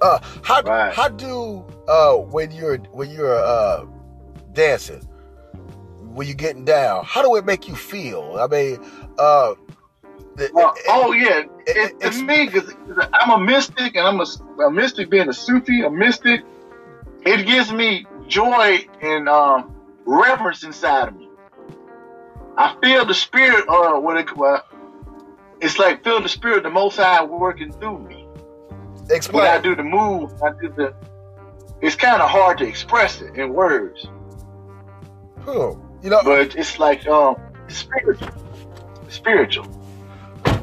Uh, 0.00 0.18
how 0.42 0.62
right. 0.62 0.90
how 0.90 1.08
do 1.08 1.62
uh 1.86 2.14
when 2.14 2.50
you're 2.50 2.78
when 2.92 3.10
you're 3.10 3.36
uh 3.36 3.84
dancing 4.54 5.06
when 6.14 6.26
you're 6.26 6.34
getting 6.34 6.64
down? 6.64 7.04
How 7.04 7.20
do 7.20 7.36
it 7.36 7.44
make 7.44 7.68
you 7.68 7.76
feel? 7.76 8.38
I 8.40 8.46
mean, 8.46 8.78
uh, 10.42 10.48
well, 10.52 10.74
oh 10.88 11.12
yeah, 11.12 11.42
it, 11.66 11.96
it's 12.00 12.20
me 12.20 12.46
because 12.46 12.74
I'm 13.12 13.30
a 13.30 13.44
mystic, 13.44 13.94
and 13.96 14.06
I'm 14.06 14.20
a, 14.20 14.64
a, 14.64 14.70
mystic 14.70 15.10
being 15.10 15.28
a 15.28 15.32
Sufi, 15.32 15.82
a 15.82 15.90
mystic. 15.90 16.42
It 17.24 17.46
gives 17.46 17.72
me 17.72 18.06
joy 18.26 18.86
and 19.00 19.28
um, 19.28 19.74
reverence 20.04 20.64
inside 20.64 21.08
of 21.08 21.16
me. 21.16 21.28
I 22.56 22.76
feel 22.82 23.04
the 23.04 23.14
spirit, 23.14 23.64
or 23.68 24.00
what 24.00 24.16
it, 24.16 24.36
well, 24.36 24.64
it's 25.60 25.78
like 25.78 26.04
feel 26.04 26.20
the 26.20 26.28
spirit 26.28 26.58
of 26.58 26.62
the 26.64 26.70
Most 26.70 26.96
High 26.96 27.24
working 27.24 27.72
through 27.72 28.00
me. 28.00 28.26
Explain. 29.10 29.44
When 29.44 29.52
I 29.52 29.60
do 29.60 29.74
the 29.76 29.82
move, 29.82 30.32
I 30.42 30.50
do 30.60 30.68
the. 30.68 30.94
It's 31.80 31.96
kind 31.96 32.22
of 32.22 32.30
hard 32.30 32.58
to 32.58 32.66
express 32.66 33.20
it 33.20 33.34
in 33.34 33.52
words. 33.52 34.06
Oh, 35.46 35.80
you 36.02 36.10
know, 36.10 36.20
but 36.22 36.54
it's 36.54 36.78
like 36.78 37.06
um, 37.06 37.36
spiritual, 37.68 38.28
spiritual. 39.08 39.81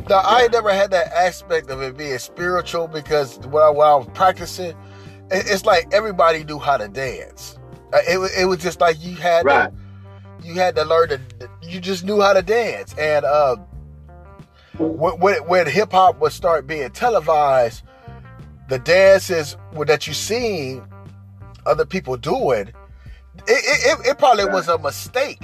Now, 0.09 0.21
I 0.25 0.47
never 0.47 0.73
had 0.73 0.89
that 0.89 1.13
aspect 1.13 1.69
of 1.69 1.83
it 1.83 1.95
being 1.95 2.17
spiritual 2.17 2.87
because 2.87 3.37
when 3.39 3.61
I, 3.61 3.69
when 3.69 3.87
I 3.87 3.93
was 3.93 4.07
practicing, 4.15 4.75
it, 5.29 5.45
it's 5.45 5.65
like 5.65 5.93
everybody 5.93 6.43
knew 6.43 6.57
how 6.57 6.77
to 6.77 6.87
dance. 6.87 7.59
It, 7.93 8.31
it 8.39 8.45
was 8.45 8.57
just 8.57 8.81
like 8.81 8.99
you 8.99 9.15
had 9.15 9.45
right. 9.45 9.71
to, 9.71 10.47
you 10.47 10.55
had 10.55 10.75
to 10.77 10.83
learn 10.83 11.09
to, 11.09 11.21
you 11.61 11.79
just 11.79 12.03
knew 12.03 12.21
how 12.21 12.33
to 12.33 12.41
dance. 12.41 12.95
And 12.97 13.23
uh, 13.23 13.57
when, 14.79 15.19
when, 15.19 15.47
when 15.47 15.67
hip 15.67 15.91
hop 15.91 16.19
would 16.21 16.31
start 16.31 16.65
being 16.65 16.89
televised, 16.89 17.83
the 18.67 18.79
dances 18.79 19.57
that 19.85 20.07
you 20.07 20.13
seen 20.15 20.81
other 21.67 21.85
people 21.85 22.17
doing, 22.17 22.69
it, 23.47 23.99
it, 24.01 24.07
it 24.07 24.17
probably 24.17 24.45
right. 24.45 24.53
was 24.53 24.69
a 24.69 24.79
mistake. 24.79 25.43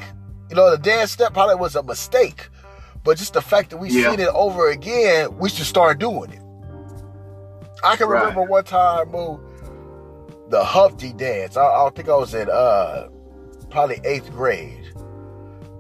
You 0.50 0.56
know, 0.56 0.72
the 0.72 0.80
dance 0.80 1.12
step 1.12 1.34
probably 1.34 1.56
was 1.56 1.76
a 1.76 1.84
mistake 1.84 2.50
but 3.06 3.20
just 3.20 3.34
the 3.34 3.42
fact 3.42 3.70
that 3.70 3.78
we 3.78 3.90
yeah. 3.90 4.10
seen 4.10 4.20
it 4.20 4.30
over 4.30 4.72
again, 4.72 5.38
we 5.38 5.48
should 5.48 5.68
start 5.68 6.00
doing 6.00 6.32
it. 6.32 6.42
I 7.84 7.96
can 7.96 8.10
remember 8.10 8.42
right. 8.42 8.50
one 8.50 8.64
time, 8.64 9.12
Moo, 9.12 9.38
the 10.50 10.64
Humpty 10.64 11.14
dance. 11.14 11.56
I, 11.56 11.64
I 11.66 11.90
think 11.96 12.10
I 12.10 12.16
was 12.16 12.34
in 12.34 12.50
uh 12.50 13.10
probably 13.70 14.02
eighth 14.04 14.32
grade. 14.32 14.92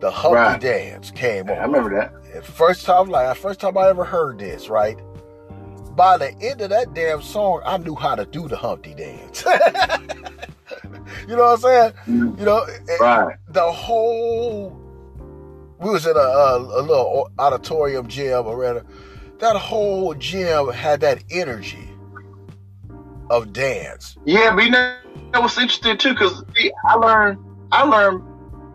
The 0.01 0.11
Humpty 0.11 0.35
right. 0.35 0.61
dance 0.61 1.09
came 1.09 1.49
on. 1.49 1.57
I 1.57 1.63
remember 1.63 1.95
that. 1.95 2.45
First 2.45 2.85
time, 2.85 3.09
like 3.09 3.35
first 3.37 3.59
time 3.59 3.75
I 3.75 3.87
ever 3.87 4.03
heard 4.03 4.37
this, 4.37 4.69
right? 4.69 4.99
By 5.95 6.17
the 6.17 6.35
end 6.41 6.61
of 6.61 6.69
that 6.69 6.93
damn 6.93 7.23
song, 7.23 7.61
I 7.65 7.77
knew 7.77 7.95
how 7.95 8.13
to 8.15 8.25
do 8.25 8.47
the 8.47 8.57
Humpty 8.57 8.93
dance. 8.93 9.43
you 11.27 11.35
know 11.35 11.43
what 11.43 11.53
I'm 11.53 11.59
saying? 11.59 11.91
Mm-hmm. 12.05 12.39
You 12.39 12.45
know, 12.45 12.67
right. 12.99 13.37
the 13.47 13.71
whole 13.71 14.84
we 15.79 15.89
was 15.89 16.05
in 16.05 16.15
a, 16.15 16.19
a, 16.19 16.57
a 16.57 16.81
little 16.81 17.29
auditorium 17.37 18.07
gym 18.07 18.45
or 18.45 18.57
rather 18.57 18.85
that 19.39 19.55
whole 19.55 20.13
gym 20.13 20.69
had 20.69 21.01
that 21.01 21.23
energy 21.29 21.89
of 23.29 23.53
dance. 23.53 24.17
Yeah, 24.25 24.55
but 24.55 24.65
you 24.65 24.71
know 24.71 24.97
that 25.33 25.41
was 25.41 25.57
interesting 25.57 25.97
too 25.97 26.13
because 26.13 26.43
I 26.87 26.95
learned 26.95 27.39
I 27.71 27.83
learned 27.83 28.23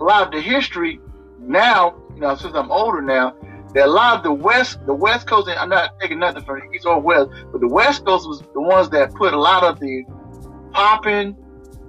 a 0.01 0.05
lot 0.05 0.27
of 0.27 0.33
the 0.33 0.41
history 0.41 1.01
now. 1.39 1.97
You 2.15 2.21
know, 2.21 2.35
since 2.35 2.55
I'm 2.55 2.71
older 2.71 3.01
now, 3.01 3.35
that 3.75 3.87
a 3.87 3.91
lot 3.91 4.19
of 4.19 4.23
the 4.23 4.33
west 4.33 4.85
the 4.87 4.95
West 4.95 5.27
Coast. 5.27 5.49
And 5.49 5.59
I'm 5.59 5.69
not 5.69 5.99
taking 6.01 6.19
nothing 6.19 6.45
from 6.45 6.61
the 6.61 6.77
East 6.77 6.87
or 6.87 7.01
West, 7.01 7.31
but 7.53 7.61
the 7.61 7.69
West 7.69 8.05
Coast 8.05 8.29
was 8.29 8.43
the 8.53 8.61
ones 8.61 8.91
that 8.91 9.15
put 9.15 9.33
a 9.33 9.41
lot 9.41 9.63
of 9.63 9.81
the 9.81 10.05
popping 10.73 11.37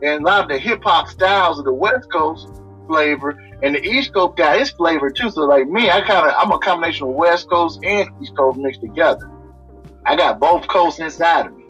and 0.01 0.23
a 0.23 0.25
lot 0.25 0.43
of 0.43 0.49
the 0.49 0.57
hip 0.57 0.83
hop 0.83 1.07
styles 1.07 1.59
of 1.59 1.65
the 1.65 1.73
West 1.73 2.11
Coast 2.11 2.47
flavor 2.87 3.33
and 3.63 3.75
the 3.75 3.83
East 3.83 4.13
Coast 4.13 4.37
got 4.37 4.59
its 4.59 4.71
flavor 4.71 5.09
too. 5.09 5.29
So 5.29 5.41
like 5.41 5.67
me, 5.67 5.89
I 5.89 6.01
kind 6.01 6.27
of 6.27 6.33
I'm 6.37 6.51
a 6.51 6.59
combination 6.59 7.07
of 7.07 7.13
West 7.13 7.49
Coast 7.49 7.79
and 7.83 8.09
East 8.21 8.35
Coast 8.35 8.57
mixed 8.57 8.81
together. 8.81 9.29
I 10.05 10.15
got 10.15 10.39
both 10.39 10.67
coasts 10.67 10.99
inside 10.99 11.47
of 11.47 11.55
me. 11.55 11.65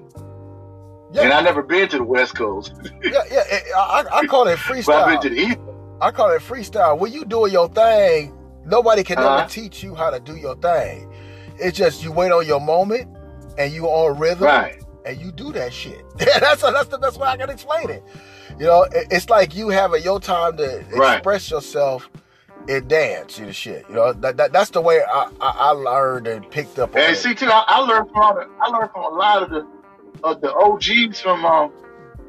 Yeah. 1.14 1.24
And 1.24 1.34
I 1.34 1.42
never 1.42 1.62
been 1.62 1.90
to 1.90 1.98
the 1.98 2.04
West 2.04 2.36
Coast. 2.36 2.74
yeah, 3.04 3.22
yeah. 3.30 3.44
I, 3.76 4.06
I 4.12 4.26
call 4.28 4.48
it 4.48 4.58
freestyle. 4.60 5.04
I've 5.04 5.22
been 5.22 5.30
to 5.30 5.36
the 5.36 5.42
East. 5.42 5.60
I 6.00 6.12
call 6.12 6.32
it 6.32 6.42
freestyle. 6.42 6.98
When 6.98 7.12
you 7.12 7.26
doing 7.26 7.52
your 7.52 7.68
thing, 7.68 8.38
Nobody 8.66 9.04
can 9.04 9.18
uh-huh. 9.18 9.38
never 9.38 9.50
teach 9.50 9.84
you 9.84 9.96
how 9.96 10.10
to 10.10 10.20
do 10.20 10.36
your 10.36 10.56
thing. 10.56 11.12
It's 11.58 11.78
just 11.78 12.04
you 12.04 12.12
wait 12.12 12.32
on 12.32 12.46
your 12.46 12.62
moment 12.62 13.10
and 13.58 13.74
you 13.74 13.86
on 13.86 14.18
rhythm 14.18 14.46
right. 14.46 14.82
and 15.06 15.20
you 15.20 15.32
do 15.32 15.52
that 15.54 15.74
shit. 15.74 16.04
that's 16.18 16.62
that's 16.62 16.88
the 16.88 16.98
best 16.98 17.20
way 17.20 17.28
I 17.28 17.38
can 17.38 17.50
explain 17.50 17.90
it. 17.90 18.04
You 18.60 18.66
know, 18.66 18.88
it's 18.92 19.30
like 19.30 19.56
you 19.56 19.70
having 19.70 20.04
your 20.04 20.20
time 20.20 20.58
to 20.58 20.86
right. 20.94 21.16
express 21.16 21.50
yourself 21.50 22.10
in 22.68 22.88
dance, 22.88 23.40
you 23.40 23.46
know, 23.46 23.52
shit. 23.52 23.86
You 23.90 23.96
know, 23.96 24.14
that, 24.14 24.38
that 24.38 24.54
that's 24.54 24.70
the 24.72 24.82
way 24.82 25.02
I, 25.02 25.30
I, 25.40 25.52
I 25.58 25.70
learned 25.72 26.28
and 26.28 26.50
picked 26.50 26.80
up. 26.80 26.96
And 26.96 27.16
see, 27.16 27.34
too, 27.34 27.48
I, 27.48 27.64
I, 27.68 27.80
learned 27.80 28.10
from 28.12 28.38
I 28.62 28.68
learned 28.68 28.92
from 28.92 29.04
a 29.04 29.16
lot 29.16 29.44
of 29.44 29.50
the 29.50 29.68
of 30.24 30.42
the 30.42 30.54
OGs 30.54 31.20
from 31.20 31.46
um, 31.46 31.72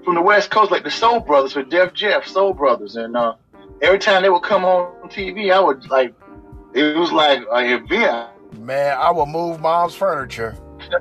from 0.04 0.14
the 0.14 0.22
West 0.22 0.50
Coast, 0.50 0.70
like 0.70 0.84
the 0.84 0.90
Soul 0.90 1.20
Brothers, 1.20 1.54
with 1.54 1.70
Def 1.70 1.92
Jeff, 1.94 2.26
Soul 2.26 2.54
Brothers, 2.54 2.96
and 2.96 3.16
uh, 3.16 3.34
every 3.80 3.98
time 3.98 4.22
they 4.22 4.30
would 4.30 4.42
come 4.42 4.64
on 4.64 5.08
TV, 5.08 5.52
I 5.52 5.60
would 5.60 5.88
like 5.90 6.14
it 6.74 6.96
was 6.96 7.12
like 7.12 7.42
an 7.50 7.66
event. 7.66 8.30
Man, 8.58 8.96
I 8.98 9.10
would 9.10 9.26
move 9.26 9.60
mom's 9.60 9.94
furniture 9.94 10.52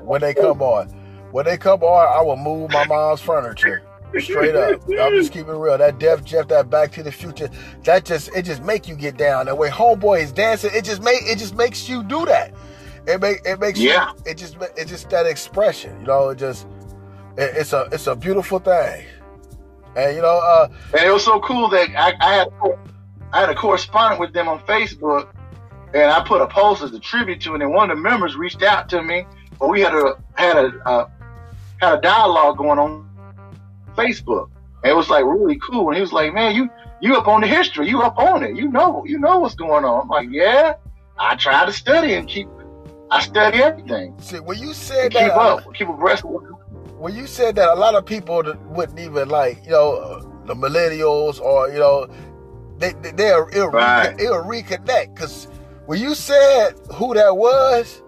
when 0.02 0.20
they 0.20 0.34
come 0.34 0.62
on. 0.62 0.88
When 1.30 1.46
they 1.46 1.56
come 1.56 1.82
on, 1.82 2.14
I 2.14 2.20
will 2.22 2.36
move 2.36 2.70
my 2.70 2.84
mom's 2.84 3.20
furniture. 3.20 3.82
Straight 4.20 4.54
up. 4.54 4.82
I'm 5.00 5.12
just 5.12 5.32
keeping 5.32 5.58
real. 5.58 5.78
That 5.78 5.98
Def 5.98 6.24
Jeff, 6.24 6.48
that 6.48 6.70
Back 6.70 6.92
to 6.92 7.02
the 7.02 7.12
Future, 7.12 7.48
that 7.84 8.04
just 8.04 8.34
it 8.34 8.42
just 8.42 8.62
make 8.62 8.88
you 8.88 8.94
get 8.94 9.16
down. 9.16 9.46
That 9.46 9.56
way 9.56 9.70
homeboy 9.70 10.22
is 10.22 10.32
dancing, 10.32 10.70
it 10.74 10.84
just 10.84 11.02
make 11.02 11.22
it 11.22 11.38
just 11.38 11.54
makes 11.54 11.88
you 11.88 12.02
do 12.02 12.24
that. 12.26 12.52
It 13.06 13.20
make 13.20 13.38
it 13.44 13.58
makes 13.60 13.80
yeah. 13.80 14.12
you 14.12 14.32
it 14.32 14.38
just 14.38 14.56
it 14.76 14.86
just 14.86 15.10
that 15.10 15.26
expression, 15.26 16.00
you 16.00 16.06
know, 16.06 16.30
it 16.30 16.36
just 16.36 16.66
it, 17.36 17.56
it's 17.56 17.72
a 17.72 17.88
it's 17.92 18.06
a 18.06 18.14
beautiful 18.14 18.58
thing. 18.58 19.04
And 19.96 20.16
you 20.16 20.22
know, 20.22 20.38
uh 20.38 20.68
And 20.92 21.04
it 21.04 21.12
was 21.12 21.24
so 21.24 21.40
cool 21.40 21.68
that 21.70 21.88
I, 21.96 22.14
I 22.20 22.34
had 22.34 22.48
I 23.32 23.40
had 23.40 23.50
a 23.50 23.54
correspondent 23.54 24.20
with 24.20 24.32
them 24.32 24.48
on 24.48 24.60
Facebook 24.60 25.32
and 25.94 26.10
I 26.10 26.22
put 26.22 26.40
a 26.40 26.46
post 26.46 26.82
as 26.82 26.92
a 26.92 27.00
tribute 27.00 27.40
to 27.42 27.54
it 27.54 27.62
and 27.62 27.72
one 27.72 27.90
of 27.90 27.96
the 27.96 28.02
members 28.02 28.36
reached 28.36 28.62
out 28.62 28.88
to 28.90 29.02
me 29.02 29.24
but 29.58 29.68
we 29.68 29.80
had 29.80 29.94
a 29.94 30.16
had 30.34 30.56
a 30.56 30.72
uh, 30.86 31.08
had 31.80 31.98
a 31.98 32.00
dialogue 32.00 32.58
going 32.58 32.78
on 32.78 33.08
Facebook. 33.96 34.50
And 34.82 34.90
it 34.90 34.94
was 34.94 35.08
like 35.08 35.24
really 35.24 35.58
cool. 35.58 35.88
And 35.88 35.96
he 35.96 36.00
was 36.00 36.12
like, 36.12 36.32
Man, 36.34 36.54
you 36.54 36.68
you 37.00 37.16
up 37.16 37.28
on 37.28 37.40
the 37.40 37.46
history, 37.46 37.88
you 37.88 38.02
up 38.02 38.18
on 38.18 38.42
it. 38.42 38.56
You 38.56 38.68
know, 38.68 39.04
you 39.06 39.18
know 39.18 39.40
what's 39.40 39.54
going 39.54 39.84
on. 39.84 40.02
I'm 40.02 40.08
like, 40.08 40.28
Yeah, 40.30 40.74
I 41.18 41.36
try 41.36 41.64
to 41.64 41.72
study 41.72 42.14
and 42.14 42.28
keep 42.28 42.48
I 43.10 43.20
study 43.20 43.62
everything. 43.62 44.14
See, 44.20 44.40
when 44.40 44.58
you 44.58 44.72
said 44.72 45.12
that, 45.12 45.28
keep 45.28 45.36
up, 45.36 45.74
keep 45.74 45.88
abreast 45.88 46.24
with 46.24 46.42
when 47.02 47.16
you 47.16 47.26
said 47.26 47.56
that 47.56 47.68
a 47.68 47.74
lot 47.74 47.96
of 47.96 48.06
people 48.06 48.44
wouldn't 48.68 49.00
even 49.00 49.28
like, 49.28 49.58
you 49.64 49.72
know, 49.72 50.20
the 50.46 50.54
millennials 50.54 51.40
or, 51.40 51.68
you 51.68 51.80
know, 51.80 52.06
they, 52.78 52.92
they, 53.02 53.10
they'll, 53.10 53.48
it'll, 53.52 53.70
right. 53.70 54.14
it'll 54.20 54.44
reconnect. 54.44 55.12
Because 55.12 55.48
when 55.86 56.00
you 56.00 56.14
said 56.14 56.74
who 56.94 57.12
that 57.14 57.36
was, 57.36 58.02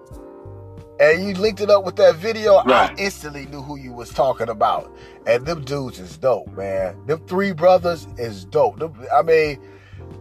and 1.01 1.25
you 1.27 1.35
linked 1.35 1.61
it 1.61 1.71
up 1.71 1.85
with 1.85 1.97
that 1.97 2.17
video, 2.17 2.63
right. 2.65 2.91
I 2.91 2.95
instantly 2.99 3.47
knew 3.47 3.63
who 3.63 3.77
you 3.77 3.93
was 3.93 4.11
talking 4.11 4.49
about. 4.49 4.95
And 5.27 5.45
them 5.45 5.65
dudes 5.65 5.99
is 5.99 6.17
dope, 6.17 6.49
man. 6.57 7.05
Them 7.07 7.21
three 7.27 7.53
brothers 7.53 8.07
is 8.17 8.45
dope. 8.45 8.79
Them, 8.79 8.95
I 9.13 9.23
mean, 9.23 9.59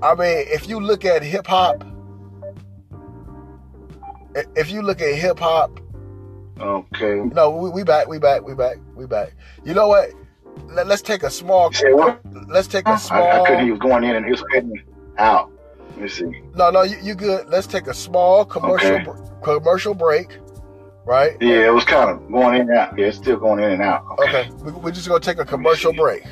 I 0.02 0.16
mean, 0.16 0.46
if 0.48 0.68
you 0.68 0.80
look 0.80 1.06
at 1.06 1.22
hip 1.22 1.46
hop, 1.46 1.84
if 4.56 4.72
you 4.72 4.82
look 4.82 5.02
at 5.02 5.14
hip 5.14 5.40
hop, 5.40 5.80
okay. 6.60 7.22
No, 7.34 7.52
we, 7.52 7.70
we 7.70 7.84
back, 7.84 8.08
we 8.08 8.18
back, 8.18 8.42
we 8.44 8.56
back, 8.56 8.78
we 8.96 9.06
back. 9.06 9.36
You 9.64 9.74
know 9.74 9.88
what? 9.88 10.10
Let, 10.66 10.90
us 10.90 11.02
take 11.02 11.24
a 11.24 11.30
small. 11.30 11.72
Let's 12.48 12.68
take 12.68 12.88
a 12.88 12.98
small. 12.98 13.24
I, 13.24 13.42
I 13.42 13.48
couldn't. 13.48 13.66
He 13.66 13.72
was 13.72 13.80
going 13.80 14.04
in 14.04 14.16
and 14.16 14.26
he 14.26 14.32
was 14.32 14.44
heading 14.54 14.82
out. 15.18 15.52
Let 15.92 16.02
me 16.02 16.08
see. 16.10 16.42
No, 16.56 16.72
no, 16.72 16.84
you, 16.84 16.98
you 17.02 17.16
good. 17.16 17.48
Let's 17.48 17.68
take 17.68 17.88
a 17.88 17.94
small 17.94 18.46
commercial 18.46 18.96
okay. 18.96 19.12
commercial 19.42 19.94
break 19.94 20.40
right? 21.06 21.38
Yeah, 21.42 21.68
it 21.68 21.74
was 21.74 21.86
kind 21.86 22.10
of 22.10 22.32
going 22.32 22.56
in 22.56 22.62
and 22.70 22.78
out. 22.78 22.98
Yeah, 22.98 23.08
it's 23.08 23.18
still 23.18 23.38
going 23.38 23.64
in 23.64 23.72
and 23.72 23.82
out. 23.82 24.06
Okay, 24.20 24.50
okay. 24.50 24.72
we're 24.72 24.92
just 24.92 25.08
gonna 25.08 25.20
take 25.20 25.40
a 25.40 25.46
commercial 25.46 25.94
break. 25.94 26.24